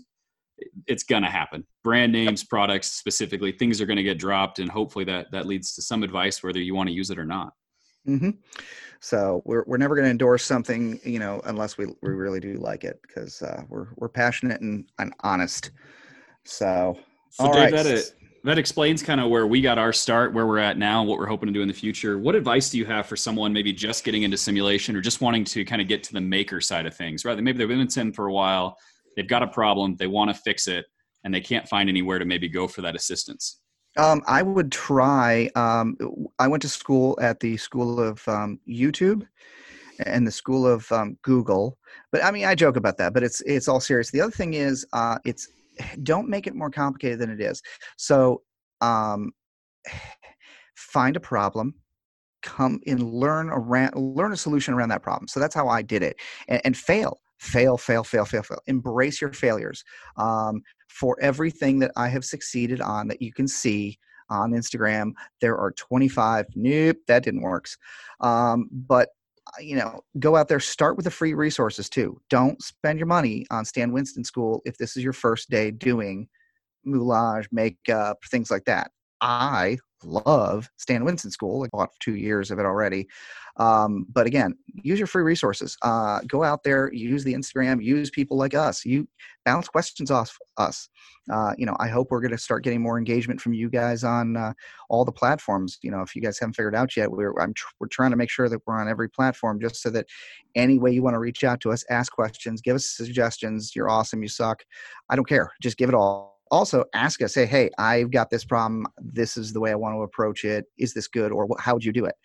it's 0.88 1.04
going 1.04 1.24
to 1.24 1.30
happen. 1.30 1.66
Brand 1.84 2.12
names, 2.12 2.44
products 2.44 2.92
specifically, 2.92 3.52
things 3.52 3.82
are 3.82 3.86
going 3.86 3.98
to 3.98 4.04
get 4.04 4.18
dropped, 4.18 4.60
and 4.60 4.70
hopefully 4.70 5.06
that 5.06 5.32
that 5.32 5.46
leads 5.46 5.76
to 5.76 5.82
some 5.82 6.04
advice 6.04 6.44
whether 6.44 6.60
you 6.60 6.76
want 6.76 6.90
to 6.90 6.94
use 6.94 7.10
it 7.10 7.20
or 7.20 7.26
not. 7.26 7.54
Mm-hmm. 8.08 8.32
So 9.00 9.42
we're 9.46 9.64
we're 9.68 9.78
never 9.78 9.96
going 9.96 10.06
to 10.06 10.12
endorse 10.12 10.44
something, 10.46 11.00
you 11.04 11.20
know, 11.20 11.42
unless 11.46 11.78
we 11.78 11.88
we 12.02 12.12
really 12.12 12.40
do 12.40 12.54
like 12.54 12.84
it 12.84 13.02
because 13.02 13.42
uh, 13.42 13.64
we're 13.68 13.88
we're 13.98 14.10
passionate 14.10 14.62
and, 14.62 14.86
and 15.00 15.14
honest. 15.22 15.72
So, 16.46 16.98
so 17.30 17.52
Dave, 17.52 17.56
right. 17.56 17.74
that 17.74 17.86
it, 17.86 18.14
that 18.44 18.58
explains 18.58 19.02
kind 19.02 19.22
of 19.22 19.30
where 19.30 19.48
we 19.48 19.62
got 19.62 19.78
our 19.78 19.94
start, 19.94 20.34
where 20.34 20.46
we're 20.46 20.60
at 20.60 20.78
now, 20.78 21.04
what 21.04 21.18
we're 21.18 21.28
hoping 21.28 21.48
to 21.48 21.54
do 21.54 21.62
in 21.62 21.68
the 21.68 21.74
future. 21.74 22.18
What 22.18 22.36
advice 22.36 22.70
do 22.70 22.78
you 22.78 22.86
have 22.86 23.06
for 23.06 23.16
someone 23.16 23.54
maybe 23.54 23.72
just 23.72 24.04
getting 24.04 24.24
into 24.24 24.38
simulation 24.38 24.96
or 24.96 25.02
just 25.02 25.22
wanting 25.22 25.46
to 25.46 25.64
kind 25.64 25.82
of 25.82 25.88
get 25.88 26.04
to 26.04 26.14
the 26.14 26.22
maker 26.22 26.60
side 26.60 26.86
of 26.86 26.96
things? 26.96 27.24
Right? 27.24 27.38
Maybe 27.38 27.58
they've 27.58 27.68
been 27.68 27.80
in 27.80 27.90
sim 27.90 28.12
for 28.12 28.28
a 28.28 28.34
while 28.34 28.78
they've 29.16 29.28
got 29.28 29.44
a 29.44 29.48
problem, 29.48 29.96
they 29.96 30.08
want 30.08 30.30
to 30.30 30.42
fix 30.42 30.68
it, 30.68 30.86
and 31.24 31.34
they 31.34 31.42
can't 31.42 31.68
find 31.68 31.90
anywhere 31.90 32.20
to 32.20 32.26
maybe 32.26 32.50
go 32.50 32.68
for 32.68 32.82
that 32.82 32.96
assistance? 32.96 33.60
Um, 33.98 34.24
I 34.28 34.42
would 34.42 34.72
try. 34.72 35.50
Um, 35.56 35.98
I 36.40 36.48
went 36.48 36.62
to 36.64 36.70
school 36.70 37.18
at 37.22 37.40
the 37.40 37.58
School 37.58 38.00
of 38.00 38.28
um, 38.28 38.60
YouTube 38.68 39.28
and 40.06 40.26
the 40.26 40.32
School 40.32 40.66
of 40.66 40.92
um, 40.92 41.18
Google. 41.22 41.78
But 42.12 42.24
I 42.24 42.32
mean, 42.32 42.46
I 42.46 42.56
joke 42.56 42.76
about 42.76 42.98
that, 42.98 43.14
but 43.14 43.24
it's 43.24 43.42
it's 43.42 43.68
all 43.68 43.80
serious. 43.80 44.10
The 44.10 44.22
other 44.22 44.32
thing 44.32 44.56
is, 44.56 44.86
uh, 44.94 45.20
it's 45.26 45.48
don't 46.02 46.28
make 46.28 46.48
it 46.48 46.56
more 46.56 46.70
complicated 46.70 47.20
than 47.20 47.30
it 47.30 47.40
is. 47.40 47.62
So, 47.98 48.42
um, 48.82 49.32
find 50.76 51.16
a 51.16 51.20
problem, 51.20 51.76
come 52.42 52.80
and 52.88 53.04
learn 53.04 53.50
around, 53.50 53.96
learn 53.96 54.34
a 54.34 54.38
solution 54.38 54.74
around 54.74 54.90
that 54.90 55.04
problem. 55.04 55.28
So 55.28 55.40
that's 55.40 55.56
how 55.56 55.68
I 55.68 55.84
did 55.84 56.02
it, 56.02 56.18
and, 56.48 56.62
and 56.66 56.76
fail 56.76 57.20
fail, 57.44 57.78
fail, 57.78 58.04
fail, 58.04 58.26
fail, 58.26 58.42
fail. 58.42 58.60
Embrace 58.68 59.20
your 59.20 59.34
failures. 59.34 59.84
Um, 60.18 60.62
for 60.88 61.18
everything 61.22 61.80
that 61.80 61.92
I 61.98 62.08
have 62.08 62.24
succeeded 62.24 62.80
on 62.80 63.08
that 63.10 63.22
you 63.22 63.34
can 63.34 63.48
see 63.48 64.00
on 64.30 64.52
Instagram, 64.52 65.12
there 65.42 65.58
are 65.58 65.72
25. 65.72 66.46
Nope, 66.56 66.98
that 67.08 67.24
didn't 67.24 67.42
work. 67.42 67.68
Um, 68.22 68.70
but 68.72 69.10
uh, 69.48 69.62
you 69.62 69.76
know, 69.76 70.00
go 70.20 70.38
out 70.38 70.48
there, 70.48 70.60
start 70.60 70.96
with 70.96 71.04
the 71.04 71.12
free 71.12 71.34
resources 71.34 71.90
too. 71.90 72.20
Don't 72.30 72.62
spend 72.62 72.98
your 72.98 73.08
money 73.08 73.46
on 73.52 73.66
Stan 73.66 73.92
Winston 73.92 74.24
School 74.24 74.62
if 74.64 74.78
this 74.78 74.96
is 74.96 75.04
your 75.04 75.14
first 75.14 75.50
day 75.50 75.70
doing 75.70 76.30
moulage, 76.88 77.48
makeup, 77.52 78.20
things 78.32 78.50
like 78.50 78.64
that. 78.66 78.92
I 79.20 79.80
love 80.06 80.70
Stan 80.78 81.04
Winston 81.06 81.32
School. 81.32 81.64
I 81.64 81.68
bought 81.72 81.92
two 82.00 82.16
years 82.16 82.52
of 82.52 82.60
it 82.60 82.66
already. 82.66 83.08
Um, 83.58 84.06
but 84.12 84.26
again, 84.26 84.58
use 84.68 85.00
your 85.00 85.08
free 85.08 85.24
resources. 85.24 85.78
Uh, 85.84 86.22
go 86.28 86.44
out 86.44 86.64
there, 86.64 86.92
use 86.92 87.24
the 87.24 87.34
Instagram, 87.34 87.84
use 87.84 88.10
people 88.10 88.36
like 88.36 88.56
us. 88.56 88.84
You 88.84 89.08
bounce 89.46 89.68
questions 89.68 90.10
off 90.10 90.38
us. 90.58 90.90
Uh, 91.32 91.54
you 91.58 91.66
know, 91.66 91.76
I 91.80 91.88
hope 91.88 92.10
we're 92.10 92.22
going 92.22 92.32
to 92.32 92.38
start 92.38 92.64
getting 92.64 92.82
more 92.82 92.98
engagement 92.98 93.40
from 93.40 93.54
you 93.54 93.70
guys 93.70 94.04
on 94.04 94.36
uh, 94.36 94.54
all 94.90 95.06
the 95.06 95.12
platforms. 95.12 95.78
You 95.84 95.92
know, 95.92 96.02
if 96.02 96.16
you 96.16 96.22
guys 96.22 96.40
haven't 96.40 96.54
figured 96.54 96.76
out 96.76 96.98
yet, 96.98 97.12
we're 97.12 97.34
tr- 97.54 97.68
we're 97.80 97.88
trying 97.88 98.12
to 98.12 98.18
make 98.18 98.30
sure 98.32 98.50
that 98.50 98.60
we're 98.66 98.80
on 98.80 98.90
every 98.90 99.10
platform, 99.10 99.60
just 99.62 99.82
so 99.82 99.90
that 99.92 100.08
any 100.56 100.80
way 100.80 100.92
you 100.92 101.04
want 101.04 101.14
to 101.14 101.20
reach 101.20 101.44
out 101.44 101.60
to 101.62 101.72
us, 101.72 101.86
ask 101.90 102.12
questions, 102.12 102.62
give 102.62 102.76
us 102.76 102.86
suggestions. 102.86 103.76
You're 103.76 103.90
awesome. 103.90 104.24
You 104.24 104.30
suck. 104.30 104.64
I 105.10 105.16
don't 105.16 105.28
care. 105.28 105.52
Just 105.62 105.78
give 105.78 105.90
it 105.90 105.96
all 105.96 106.33
also 106.54 106.86
ask 106.94 107.22
us 107.22 107.34
say 107.34 107.46
hey 107.46 107.70
i've 107.80 108.12
got 108.12 108.30
this 108.30 108.46
problem. 108.46 108.86
This 109.02 109.38
is 109.38 109.54
the 109.54 109.60
way 109.60 109.72
i 109.72 109.76
want 109.76 109.96
to 109.96 110.04
approach 110.04 110.46
it. 110.46 110.66
Is 110.78 110.94
this 110.94 111.08
good 111.08 111.32
or 111.32 111.48
how 111.60 111.74
would 111.74 111.84
you 111.84 111.92
do 111.92 112.06
it? 112.06 112.16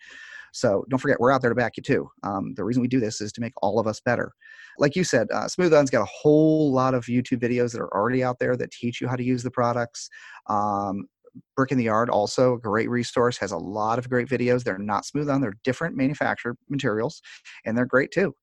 So 0.53 0.85
don't 0.89 0.99
forget 0.99 1.19
we're 1.19 1.31
out 1.31 1.41
there 1.41 1.49
to 1.49 1.55
back 1.55 1.77
you 1.77 1.83
too. 1.83 2.09
Um, 2.23 2.53
the 2.55 2.63
reason 2.63 2.81
we 2.81 2.87
do 2.87 2.99
this 2.99 3.21
is 3.21 3.31
to 3.33 3.41
make 3.41 3.53
all 3.57 3.79
of 3.79 3.87
us 3.87 3.99
better. 3.99 4.31
Like 4.77 4.95
you 4.95 5.03
said 5.03 5.27
uh, 5.33 5.47
Smooth-On's 5.47 5.89
got 5.89 6.03
a 6.03 6.11
whole 6.21 6.71
lot 6.71 6.93
of 6.93 7.05
youtube 7.05 7.41
videos 7.41 7.71
that 7.73 7.81
are 7.81 7.93
already 7.93 8.23
out 8.23 8.39
there 8.39 8.55
that 8.55 8.71
teach 8.71 9.01
you 9.01 9.07
how 9.07 9.15
to 9.15 9.23
use 9.23 9.43
the 9.43 9.51
products. 9.51 10.09
Um, 10.47 11.07
brick 11.55 11.71
in 11.71 11.77
the 11.77 11.85
yard 11.85 12.09
also 12.09 12.53
a 12.53 12.59
great 12.59 12.89
resource 12.89 13.37
has 13.37 13.51
a 13.51 13.57
lot 13.57 13.99
of 13.99 14.09
great 14.09 14.27
videos. 14.27 14.63
They're 14.63 14.77
not 14.77 15.05
smooth 15.05 15.29
on 15.29 15.41
they're 15.41 15.57
different 15.63 15.95
manufactured 15.95 16.55
materials 16.69 17.21
and 17.65 17.75
they're 17.75 17.85
great 17.85 18.11
too. 18.11 18.35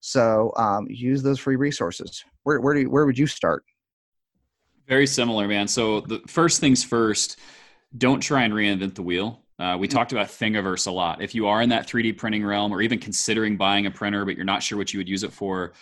So 0.00 0.52
um, 0.56 0.86
use 0.88 1.22
those 1.22 1.38
free 1.38 1.56
resources. 1.56 2.24
Where, 2.42 2.60
where, 2.60 2.74
do 2.74 2.80
you, 2.80 2.90
where 2.90 3.06
would 3.06 3.18
you 3.18 3.28
start 3.28 3.64
very 4.88 5.06
similar, 5.06 5.48
man. 5.48 5.68
So 5.68 6.00
the 6.00 6.20
first 6.26 6.60
things 6.60 6.84
first, 6.84 7.38
don't 7.96 8.20
try 8.20 8.44
and 8.44 8.54
reinvent 8.54 8.94
the 8.94 9.02
wheel. 9.02 9.42
Uh, 9.58 9.76
we 9.78 9.86
mm-hmm. 9.86 9.96
talked 9.96 10.12
about 10.12 10.26
Thingiverse 10.28 10.86
a 10.86 10.90
lot. 10.90 11.22
If 11.22 11.34
you 11.34 11.46
are 11.46 11.62
in 11.62 11.68
that 11.68 11.86
3D 11.86 12.16
printing 12.18 12.44
realm 12.44 12.72
or 12.72 12.82
even 12.82 12.98
considering 12.98 13.56
buying 13.56 13.86
a 13.86 13.90
printer, 13.90 14.24
but 14.24 14.34
you're 14.34 14.44
not 14.44 14.62
sure 14.62 14.78
what 14.78 14.92
you 14.92 14.98
would 14.98 15.08
use 15.08 15.22
it 15.22 15.32
for, 15.32 15.72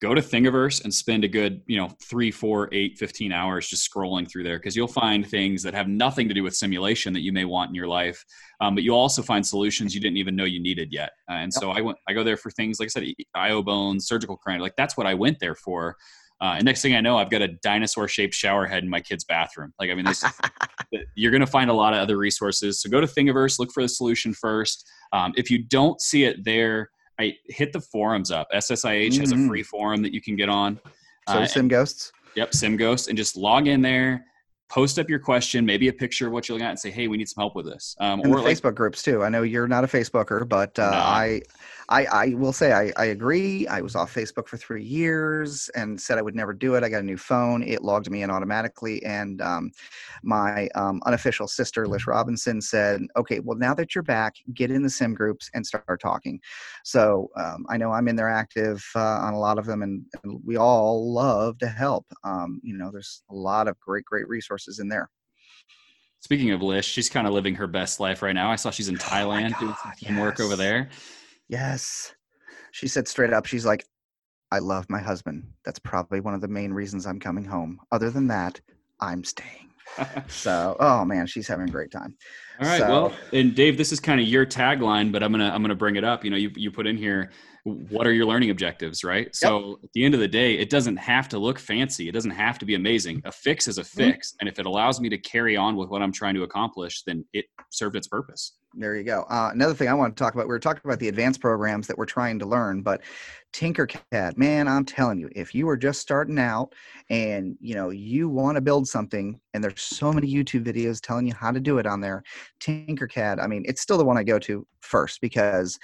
go 0.00 0.14
to 0.14 0.20
Thingiverse 0.20 0.84
and 0.84 0.92
spend 0.92 1.24
a 1.24 1.28
good, 1.28 1.62
you 1.66 1.78
know, 1.78 1.88
three, 2.02 2.30
four, 2.30 2.68
eight, 2.72 2.98
15 2.98 3.32
hours 3.32 3.68
just 3.68 3.90
scrolling 3.90 4.30
through 4.30 4.42
there 4.42 4.58
because 4.58 4.76
you'll 4.76 4.86
find 4.86 5.26
things 5.26 5.62
that 5.62 5.74
have 5.74 5.88
nothing 5.88 6.28
to 6.28 6.34
do 6.34 6.42
with 6.42 6.54
simulation 6.54 7.12
that 7.14 7.22
you 7.22 7.32
may 7.32 7.44
want 7.44 7.70
in 7.70 7.74
your 7.74 7.86
life. 7.86 8.22
Um, 8.60 8.74
but 8.74 8.84
you'll 8.84 8.98
also 8.98 9.22
find 9.22 9.46
solutions 9.46 9.94
you 9.94 10.00
didn't 10.00 10.18
even 10.18 10.36
know 10.36 10.44
you 10.44 10.60
needed 10.60 10.92
yet. 10.92 11.12
Uh, 11.30 11.34
and 11.34 11.52
so 11.52 11.70
I 11.70 11.80
went, 11.80 11.98
I 12.08 12.12
go 12.12 12.22
there 12.22 12.36
for 12.36 12.50
things, 12.50 12.78
like 12.78 12.86
I 12.86 12.90
said, 12.90 13.04
IO 13.34 13.62
bones, 13.62 14.06
surgical 14.06 14.36
crane, 14.36 14.60
like 14.60 14.76
that's 14.76 14.96
what 14.96 15.06
I 15.06 15.14
went 15.14 15.38
there 15.40 15.54
for. 15.54 15.96
Uh, 16.40 16.54
and 16.56 16.64
next 16.64 16.82
thing 16.82 16.94
I 16.94 17.00
know, 17.00 17.16
I've 17.16 17.30
got 17.30 17.42
a 17.42 17.48
dinosaur 17.48 18.08
shaped 18.08 18.34
shower 18.34 18.66
head 18.66 18.82
in 18.82 18.90
my 18.90 19.00
kid's 19.00 19.24
bathroom. 19.24 19.72
Like, 19.80 19.90
I 19.90 19.94
mean, 19.94 20.04
this, 20.04 20.24
you're 21.14 21.30
going 21.30 21.40
to 21.40 21.46
find 21.46 21.70
a 21.70 21.74
lot 21.74 21.94
of 21.94 22.00
other 22.00 22.18
resources. 22.18 22.80
So 22.80 22.90
go 22.90 23.00
to 23.00 23.06
Thingiverse, 23.06 23.58
look 23.58 23.72
for 23.72 23.82
the 23.82 23.88
solution 23.88 24.34
first. 24.34 24.86
Um, 25.12 25.32
if 25.36 25.50
you 25.50 25.62
don't 25.62 26.00
see 26.00 26.24
it 26.24 26.44
there, 26.44 26.90
I 27.18 27.34
hit 27.46 27.72
the 27.72 27.80
forums 27.80 28.30
up. 28.30 28.48
SSIH 28.52 29.08
mm-hmm. 29.08 29.20
has 29.20 29.32
a 29.32 29.36
free 29.46 29.60
mm-hmm. 29.60 29.66
forum 29.66 30.02
that 30.02 30.12
you 30.12 30.20
can 30.20 30.36
get 30.36 30.50
on. 30.50 30.78
So 31.28 31.38
uh, 31.38 31.46
Sim 31.46 31.68
Ghosts. 31.68 32.12
Yep, 32.34 32.54
Sim 32.54 32.76
Ghost, 32.76 33.08
and 33.08 33.16
just 33.16 33.36
log 33.36 33.66
in 33.66 33.80
there 33.80 34.26
post 34.68 34.98
up 34.98 35.08
your 35.08 35.18
question, 35.18 35.64
maybe 35.64 35.88
a 35.88 35.92
picture 35.92 36.26
of 36.26 36.32
what 36.32 36.48
you're 36.48 36.56
looking 36.56 36.66
at, 36.66 36.70
and 36.70 36.78
say, 36.78 36.90
"Hey, 36.90 37.08
we 37.08 37.16
need 37.16 37.28
some 37.28 37.42
help 37.42 37.54
with 37.54 37.66
this." 37.66 37.96
Um, 38.00 38.20
and 38.20 38.32
or 38.32 38.38
the 38.38 38.42
like, 38.42 38.56
Facebook 38.56 38.74
groups 38.74 39.02
too. 39.02 39.22
I 39.22 39.28
know 39.28 39.42
you're 39.42 39.68
not 39.68 39.84
a 39.84 39.86
Facebooker, 39.86 40.48
but 40.48 40.78
uh, 40.78 40.90
I 40.92 41.42
I, 41.88 42.04
I 42.06 42.26
will 42.34 42.52
say 42.52 42.72
I, 42.72 42.92
I 42.96 43.06
agree. 43.06 43.66
I 43.68 43.80
was 43.80 43.94
off 43.94 44.12
Facebook 44.12 44.48
for 44.48 44.56
three 44.56 44.82
years 44.82 45.68
and 45.74 46.00
said 46.00 46.18
I 46.18 46.22
would 46.22 46.34
never 46.34 46.52
do 46.52 46.74
it. 46.74 46.82
I 46.82 46.88
got 46.88 47.00
a 47.00 47.06
new 47.06 47.16
phone. 47.16 47.62
It 47.62 47.82
logged 47.82 48.10
me 48.10 48.22
in 48.22 48.30
automatically. 48.30 49.02
And 49.04 49.40
um, 49.40 49.70
my 50.22 50.68
um, 50.74 51.00
unofficial 51.06 51.46
sister, 51.46 51.86
Lish 51.86 52.06
Robinson, 52.06 52.60
said, 52.60 53.02
okay, 53.16 53.40
well, 53.40 53.56
now 53.56 53.74
that 53.74 53.94
you're 53.94 54.02
back, 54.02 54.34
get 54.54 54.70
in 54.70 54.82
the 54.82 54.90
sim 54.90 55.14
groups 55.14 55.48
and 55.54 55.64
start 55.64 56.00
talking. 56.00 56.40
So 56.84 57.30
um, 57.36 57.64
I 57.68 57.76
know 57.76 57.92
I'm 57.92 58.08
in 58.08 58.16
there 58.16 58.30
active 58.30 58.84
uh, 58.96 59.00
on 59.00 59.34
a 59.34 59.38
lot 59.38 59.58
of 59.58 59.66
them, 59.66 59.82
and, 59.82 60.04
and 60.24 60.40
we 60.44 60.56
all 60.56 61.12
love 61.12 61.58
to 61.58 61.68
help. 61.68 62.06
Um, 62.24 62.60
you 62.64 62.76
know, 62.76 62.90
there's 62.90 63.22
a 63.30 63.34
lot 63.34 63.68
of 63.68 63.78
great, 63.78 64.04
great 64.04 64.28
resources 64.28 64.80
in 64.80 64.88
there. 64.88 65.08
Speaking 66.20 66.50
of 66.50 66.62
Lish, 66.62 66.86
she's 66.86 67.08
kind 67.08 67.28
of 67.28 67.32
living 67.32 67.54
her 67.54 67.68
best 67.68 68.00
life 68.00 68.22
right 68.22 68.34
now. 68.34 68.50
I 68.50 68.56
saw 68.56 68.70
she's 68.70 68.88
in 68.88 68.96
oh 68.96 68.98
Thailand 68.98 69.48
oh 69.48 69.50
God, 69.50 69.60
doing 69.60 69.74
some 69.80 69.92
yes. 70.00 70.20
work 70.20 70.40
over 70.40 70.56
there. 70.56 70.88
Yes. 71.48 72.14
She 72.72 72.88
said 72.88 73.08
straight 73.08 73.32
up, 73.32 73.46
she's 73.46 73.66
like, 73.66 73.86
I 74.52 74.58
love 74.58 74.88
my 74.88 75.00
husband. 75.00 75.44
That's 75.64 75.78
probably 75.78 76.20
one 76.20 76.34
of 76.34 76.40
the 76.40 76.48
main 76.48 76.72
reasons 76.72 77.06
I'm 77.06 77.18
coming 77.18 77.44
home. 77.44 77.80
Other 77.90 78.10
than 78.10 78.28
that, 78.28 78.60
I'm 79.00 79.24
staying. 79.24 79.70
so, 80.28 80.76
oh 80.80 81.04
man, 81.04 81.26
she's 81.26 81.48
having 81.48 81.68
a 81.68 81.72
great 81.72 81.90
time. 81.90 82.16
All 82.60 82.66
right. 82.66 82.78
So, 82.78 82.88
well, 82.88 83.12
and 83.32 83.54
Dave, 83.54 83.76
this 83.76 83.92
is 83.92 84.00
kind 84.00 84.20
of 84.20 84.26
your 84.26 84.46
tagline, 84.46 85.10
but 85.10 85.22
I'm 85.22 85.32
gonna 85.32 85.50
I'm 85.50 85.62
gonna 85.62 85.74
bring 85.74 85.96
it 85.96 86.04
up. 86.04 86.24
You 86.24 86.30
know, 86.30 86.36
you 86.36 86.50
you 86.54 86.70
put 86.70 86.86
in 86.86 86.96
here, 86.96 87.30
what 87.66 88.06
are 88.06 88.12
your 88.12 88.26
learning 88.26 88.50
objectives, 88.50 89.02
right? 89.02 89.26
Yep. 89.26 89.34
So 89.34 89.80
at 89.82 89.92
the 89.92 90.04
end 90.04 90.14
of 90.14 90.20
the 90.20 90.28
day, 90.28 90.54
it 90.54 90.70
doesn't 90.70 90.96
have 90.98 91.28
to 91.30 91.38
look 91.38 91.58
fancy. 91.58 92.08
It 92.08 92.12
doesn't 92.12 92.30
have 92.30 92.60
to 92.60 92.64
be 92.64 92.76
amazing. 92.76 93.22
A 93.24 93.32
fix 93.32 93.66
is 93.66 93.78
a 93.78 93.82
mm-hmm. 93.82 93.98
fix, 93.98 94.30
mm-hmm. 94.30 94.36
and 94.40 94.48
if 94.48 94.60
it 94.60 94.66
allows 94.66 95.00
me 95.00 95.08
to 95.08 95.18
carry 95.18 95.56
on 95.56 95.74
with 95.74 95.88
what 95.88 96.00
I'm 96.00 96.12
trying 96.12 96.34
to 96.36 96.44
accomplish, 96.44 97.02
then 97.02 97.24
it 97.32 97.46
served 97.70 97.96
its 97.96 98.06
purpose. 98.06 98.52
There 98.78 98.94
you 98.94 99.04
go. 99.04 99.22
Uh, 99.22 99.50
another 99.52 99.74
thing 99.74 99.88
I 99.88 99.94
want 99.94 100.14
to 100.14 100.22
talk 100.22 100.34
about, 100.34 100.46
we 100.46 100.52
were 100.52 100.58
talking 100.58 100.82
about 100.84 100.98
the 100.98 101.08
advanced 101.08 101.40
programs 101.40 101.86
that 101.86 101.96
we're 101.96 102.04
trying 102.04 102.38
to 102.40 102.46
learn, 102.46 102.82
but 102.82 103.00
Tinkercad, 103.52 104.36
man, 104.36 104.68
I'm 104.68 104.84
telling 104.84 105.18
you, 105.18 105.30
if 105.34 105.54
you 105.54 105.66
are 105.70 105.78
just 105.78 106.00
starting 106.00 106.38
out 106.38 106.74
and 107.08 107.56
you 107.58 107.74
know 107.74 107.90
you 107.90 108.28
want 108.28 108.56
to 108.56 108.60
build 108.60 108.86
something, 108.86 109.40
and 109.54 109.64
there's 109.64 109.80
so 109.80 110.12
many 110.12 110.32
YouTube 110.32 110.64
videos 110.64 111.00
telling 111.00 111.26
you 111.26 111.34
how 111.34 111.50
to 111.50 111.58
do 111.58 111.78
it 111.78 111.86
on 111.86 112.00
there, 112.00 112.22
Tinkercad, 112.60 113.42
I 113.42 113.46
mean, 113.46 113.64
it's 113.66 113.80
still 113.80 113.98
the 113.98 114.04
one 114.04 114.18
I 114.18 114.22
go 114.22 114.38
to 114.40 114.66
first 114.80 115.20
because 115.20 115.78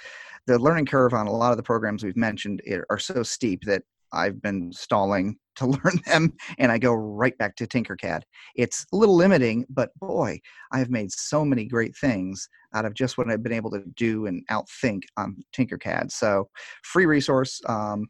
the 0.47 0.59
learning 0.59 0.85
curve 0.85 1.13
on 1.13 1.27
a 1.27 1.31
lot 1.31 1.51
of 1.51 1.57
the 1.57 1.63
programs 1.63 2.03
we've 2.03 2.17
mentioned 2.17 2.61
are 2.89 2.99
so 2.99 3.23
steep 3.23 3.63
that 3.65 3.83
I've 4.13 4.41
been 4.41 4.71
stalling 4.71 5.37
to 5.55 5.67
learn 5.67 5.99
them 6.07 6.33
and 6.57 6.71
I 6.71 6.79
go 6.79 6.93
right 6.93 7.37
back 7.37 7.55
to 7.57 7.67
Tinkercad. 7.67 8.21
It's 8.55 8.85
a 8.91 8.97
little 8.97 9.15
limiting, 9.15 9.65
but 9.69 9.91
boy, 9.99 10.39
I've 10.71 10.89
made 10.89 11.11
so 11.11 11.45
many 11.45 11.65
great 11.65 11.95
things 11.95 12.49
out 12.73 12.85
of 12.85 12.95
just 12.95 13.17
what 13.17 13.29
I've 13.29 13.43
been 13.43 13.53
able 13.53 13.69
to 13.71 13.83
do 13.95 14.25
and 14.25 14.45
outthink 14.49 15.03
on 15.17 15.43
Tinkercad. 15.55 16.11
So, 16.11 16.49
free 16.83 17.05
resource. 17.05 17.61
Um, 17.67 18.07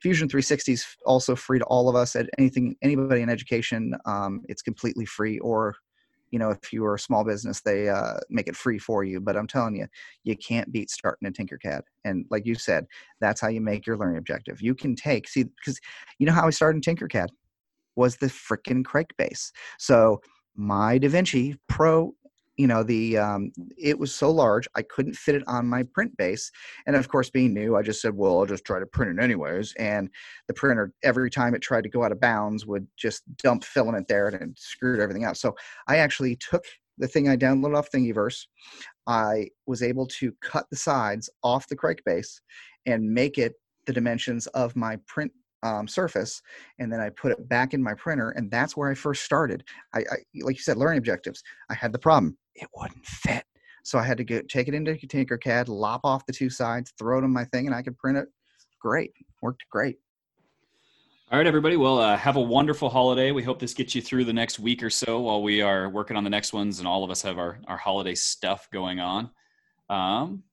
Fusion 0.00 0.28
360 0.28 0.72
is 0.72 0.86
also 1.04 1.34
free 1.34 1.58
to 1.58 1.64
all 1.66 1.88
of 1.88 1.96
us. 1.96 2.16
At 2.16 2.28
anything, 2.38 2.76
anybody 2.82 3.22
in 3.22 3.30
education, 3.30 3.94
um, 4.04 4.42
it's 4.48 4.62
completely 4.62 5.06
free, 5.06 5.38
or 5.40 5.74
you 6.30 6.38
know 6.38 6.50
if 6.50 6.72
you 6.72 6.84
are 6.84 6.94
a 6.94 6.98
small 6.98 7.24
business 7.24 7.60
they 7.60 7.88
uh, 7.88 8.14
make 8.28 8.48
it 8.48 8.56
free 8.56 8.78
for 8.78 9.04
you 9.04 9.20
but 9.20 9.36
i'm 9.36 9.46
telling 9.46 9.76
you 9.76 9.86
you 10.24 10.36
can't 10.36 10.72
beat 10.72 10.90
starting 10.90 11.28
a 11.28 11.30
tinkercad 11.30 11.82
and 12.04 12.26
like 12.30 12.46
you 12.46 12.54
said 12.54 12.86
that's 13.20 13.40
how 13.40 13.48
you 13.48 13.60
make 13.60 13.86
your 13.86 13.96
learning 13.96 14.18
objective. 14.18 14.60
You 14.60 14.74
can 14.74 14.94
take 14.94 15.28
see 15.28 15.44
because 15.44 15.78
you 16.18 16.26
know 16.26 16.32
how 16.32 16.46
i 16.46 16.50
started 16.50 16.86
in 16.86 16.96
tinkercad? 16.96 17.28
Was 17.96 18.16
the 18.16 18.26
freaking 18.26 18.82
Crankbase 18.82 19.52
so 19.78 20.20
my 20.54 20.98
davinci 20.98 21.56
pro 21.68 22.14
you 22.56 22.66
know 22.66 22.82
the 22.82 23.18
um, 23.18 23.52
it 23.76 23.98
was 23.98 24.14
so 24.14 24.30
large 24.30 24.66
i 24.74 24.82
couldn't 24.82 25.14
fit 25.14 25.34
it 25.34 25.42
on 25.46 25.66
my 25.66 25.82
print 25.82 26.16
base 26.16 26.50
and 26.86 26.96
of 26.96 27.08
course 27.08 27.30
being 27.30 27.52
new 27.52 27.76
i 27.76 27.82
just 27.82 28.00
said 28.00 28.14
well 28.14 28.38
i'll 28.38 28.46
just 28.46 28.64
try 28.64 28.78
to 28.78 28.86
print 28.86 29.18
it 29.18 29.22
anyways 29.22 29.74
and 29.78 30.08
the 30.48 30.54
printer 30.54 30.92
every 31.02 31.30
time 31.30 31.54
it 31.54 31.62
tried 31.62 31.82
to 31.82 31.88
go 31.88 32.04
out 32.04 32.12
of 32.12 32.20
bounds 32.20 32.66
would 32.66 32.86
just 32.96 33.22
dump 33.36 33.64
filament 33.64 34.08
there 34.08 34.28
and 34.28 34.56
screwed 34.58 35.00
everything 35.00 35.24
up 35.24 35.36
so 35.36 35.54
i 35.88 35.96
actually 35.98 36.36
took 36.36 36.64
the 36.98 37.08
thing 37.08 37.28
i 37.28 37.36
downloaded 37.36 37.76
off 37.76 37.90
thingiverse 37.90 38.46
i 39.06 39.46
was 39.66 39.82
able 39.82 40.06
to 40.06 40.32
cut 40.42 40.66
the 40.70 40.76
sides 40.76 41.28
off 41.42 41.68
the 41.68 41.76
crank 41.76 42.02
base 42.04 42.40
and 42.86 43.02
make 43.02 43.38
it 43.38 43.54
the 43.86 43.92
dimensions 43.92 44.46
of 44.48 44.74
my 44.74 44.96
print 45.06 45.30
um, 45.62 45.88
surface 45.88 46.42
and 46.78 46.92
then 46.92 47.00
I 47.00 47.08
put 47.08 47.32
it 47.32 47.48
back 47.48 47.74
in 47.74 47.82
my 47.82 47.94
printer 47.94 48.30
and 48.30 48.48
that's 48.50 48.76
where 48.76 48.90
I 48.90 48.94
first 48.94 49.24
started. 49.24 49.64
I, 49.94 50.00
I, 50.00 50.16
like 50.42 50.54
you 50.56 50.62
said, 50.62 50.76
learning 50.76 50.98
objectives. 50.98 51.42
I 51.70 51.74
had 51.74 51.92
the 51.92 51.98
problem 51.98 52.36
it 52.56 52.68
wouldn't 52.74 53.04
fit, 53.04 53.44
so 53.84 53.98
I 53.98 54.02
had 54.02 54.16
to 54.18 54.24
go 54.24 54.42
take 54.42 54.68
it 54.68 54.74
into 54.74 54.94
Tinkercad, 54.94 55.68
lop 55.68 56.00
off 56.04 56.26
the 56.26 56.32
two 56.32 56.50
sides, 56.50 56.92
throw 56.98 57.18
it 57.18 57.24
on 57.24 57.32
my 57.32 57.44
thing, 57.44 57.66
and 57.66 57.74
I 57.74 57.82
could 57.82 57.96
print 57.98 58.18
it. 58.18 58.28
Great, 58.80 59.12
worked 59.42 59.64
great. 59.70 59.98
All 61.32 61.38
right, 61.38 61.46
everybody. 61.46 61.76
Well, 61.76 61.98
uh, 61.98 62.16
have 62.16 62.36
a 62.36 62.40
wonderful 62.40 62.88
holiday. 62.88 63.32
We 63.32 63.42
hope 63.42 63.58
this 63.58 63.74
gets 63.74 63.96
you 63.96 64.02
through 64.02 64.26
the 64.26 64.32
next 64.32 64.60
week 64.60 64.82
or 64.82 64.90
so 64.90 65.20
while 65.20 65.42
we 65.42 65.60
are 65.60 65.88
working 65.88 66.16
on 66.16 66.22
the 66.22 66.30
next 66.30 66.52
ones, 66.52 66.78
and 66.78 66.86
all 66.86 67.02
of 67.02 67.10
us 67.10 67.20
have 67.22 67.38
our 67.38 67.58
our 67.66 67.76
holiday 67.76 68.14
stuff 68.14 68.68
going 68.72 69.00
on. 69.00 69.30
Um, 69.90 70.44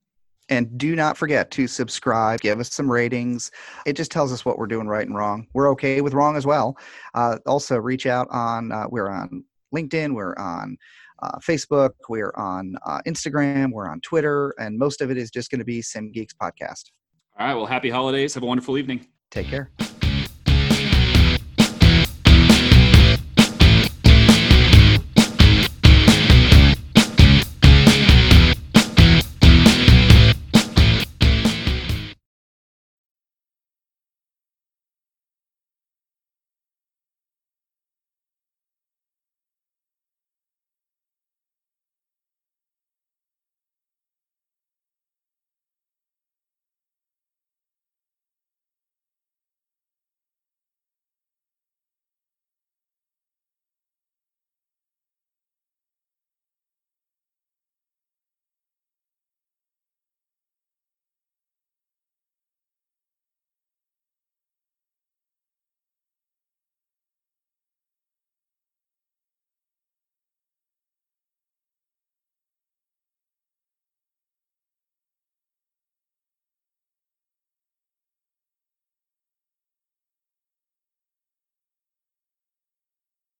and 0.49 0.77
do 0.77 0.95
not 0.95 1.17
forget 1.17 1.51
to 1.51 1.67
subscribe, 1.67 2.41
give 2.41 2.59
us 2.59 2.73
some 2.73 2.91
ratings. 2.91 3.51
It 3.85 3.93
just 3.93 4.11
tells 4.11 4.33
us 4.33 4.45
what 4.45 4.57
we're 4.57 4.67
doing 4.67 4.87
right 4.87 5.05
and 5.07 5.15
wrong. 5.15 5.47
We're 5.53 5.69
okay 5.71 6.01
with 6.01 6.13
wrong 6.13 6.35
as 6.35 6.45
well. 6.45 6.77
Uh, 7.13 7.37
also, 7.45 7.77
reach 7.77 8.05
out 8.05 8.27
on, 8.29 8.71
uh, 8.71 8.85
we're 8.89 9.09
on 9.09 9.43
LinkedIn, 9.73 10.13
we're 10.13 10.35
on 10.37 10.77
uh, 11.23 11.37
Facebook, 11.39 11.91
we're 12.09 12.33
on 12.35 12.75
uh, 12.85 12.99
Instagram, 13.07 13.71
we're 13.71 13.89
on 13.89 14.01
Twitter, 14.01 14.53
and 14.59 14.77
most 14.77 15.01
of 15.01 15.09
it 15.09 15.17
is 15.17 15.31
just 15.31 15.49
going 15.49 15.59
to 15.59 15.65
be 15.65 15.81
Sim 15.81 16.11
Geeks 16.11 16.33
Podcast. 16.33 16.91
All 17.39 17.47
right. 17.47 17.55
Well, 17.55 17.65
happy 17.65 17.89
holidays. 17.89 18.33
Have 18.33 18.43
a 18.43 18.45
wonderful 18.45 18.77
evening. 18.77 19.07
Take 19.31 19.47
care. 19.47 19.71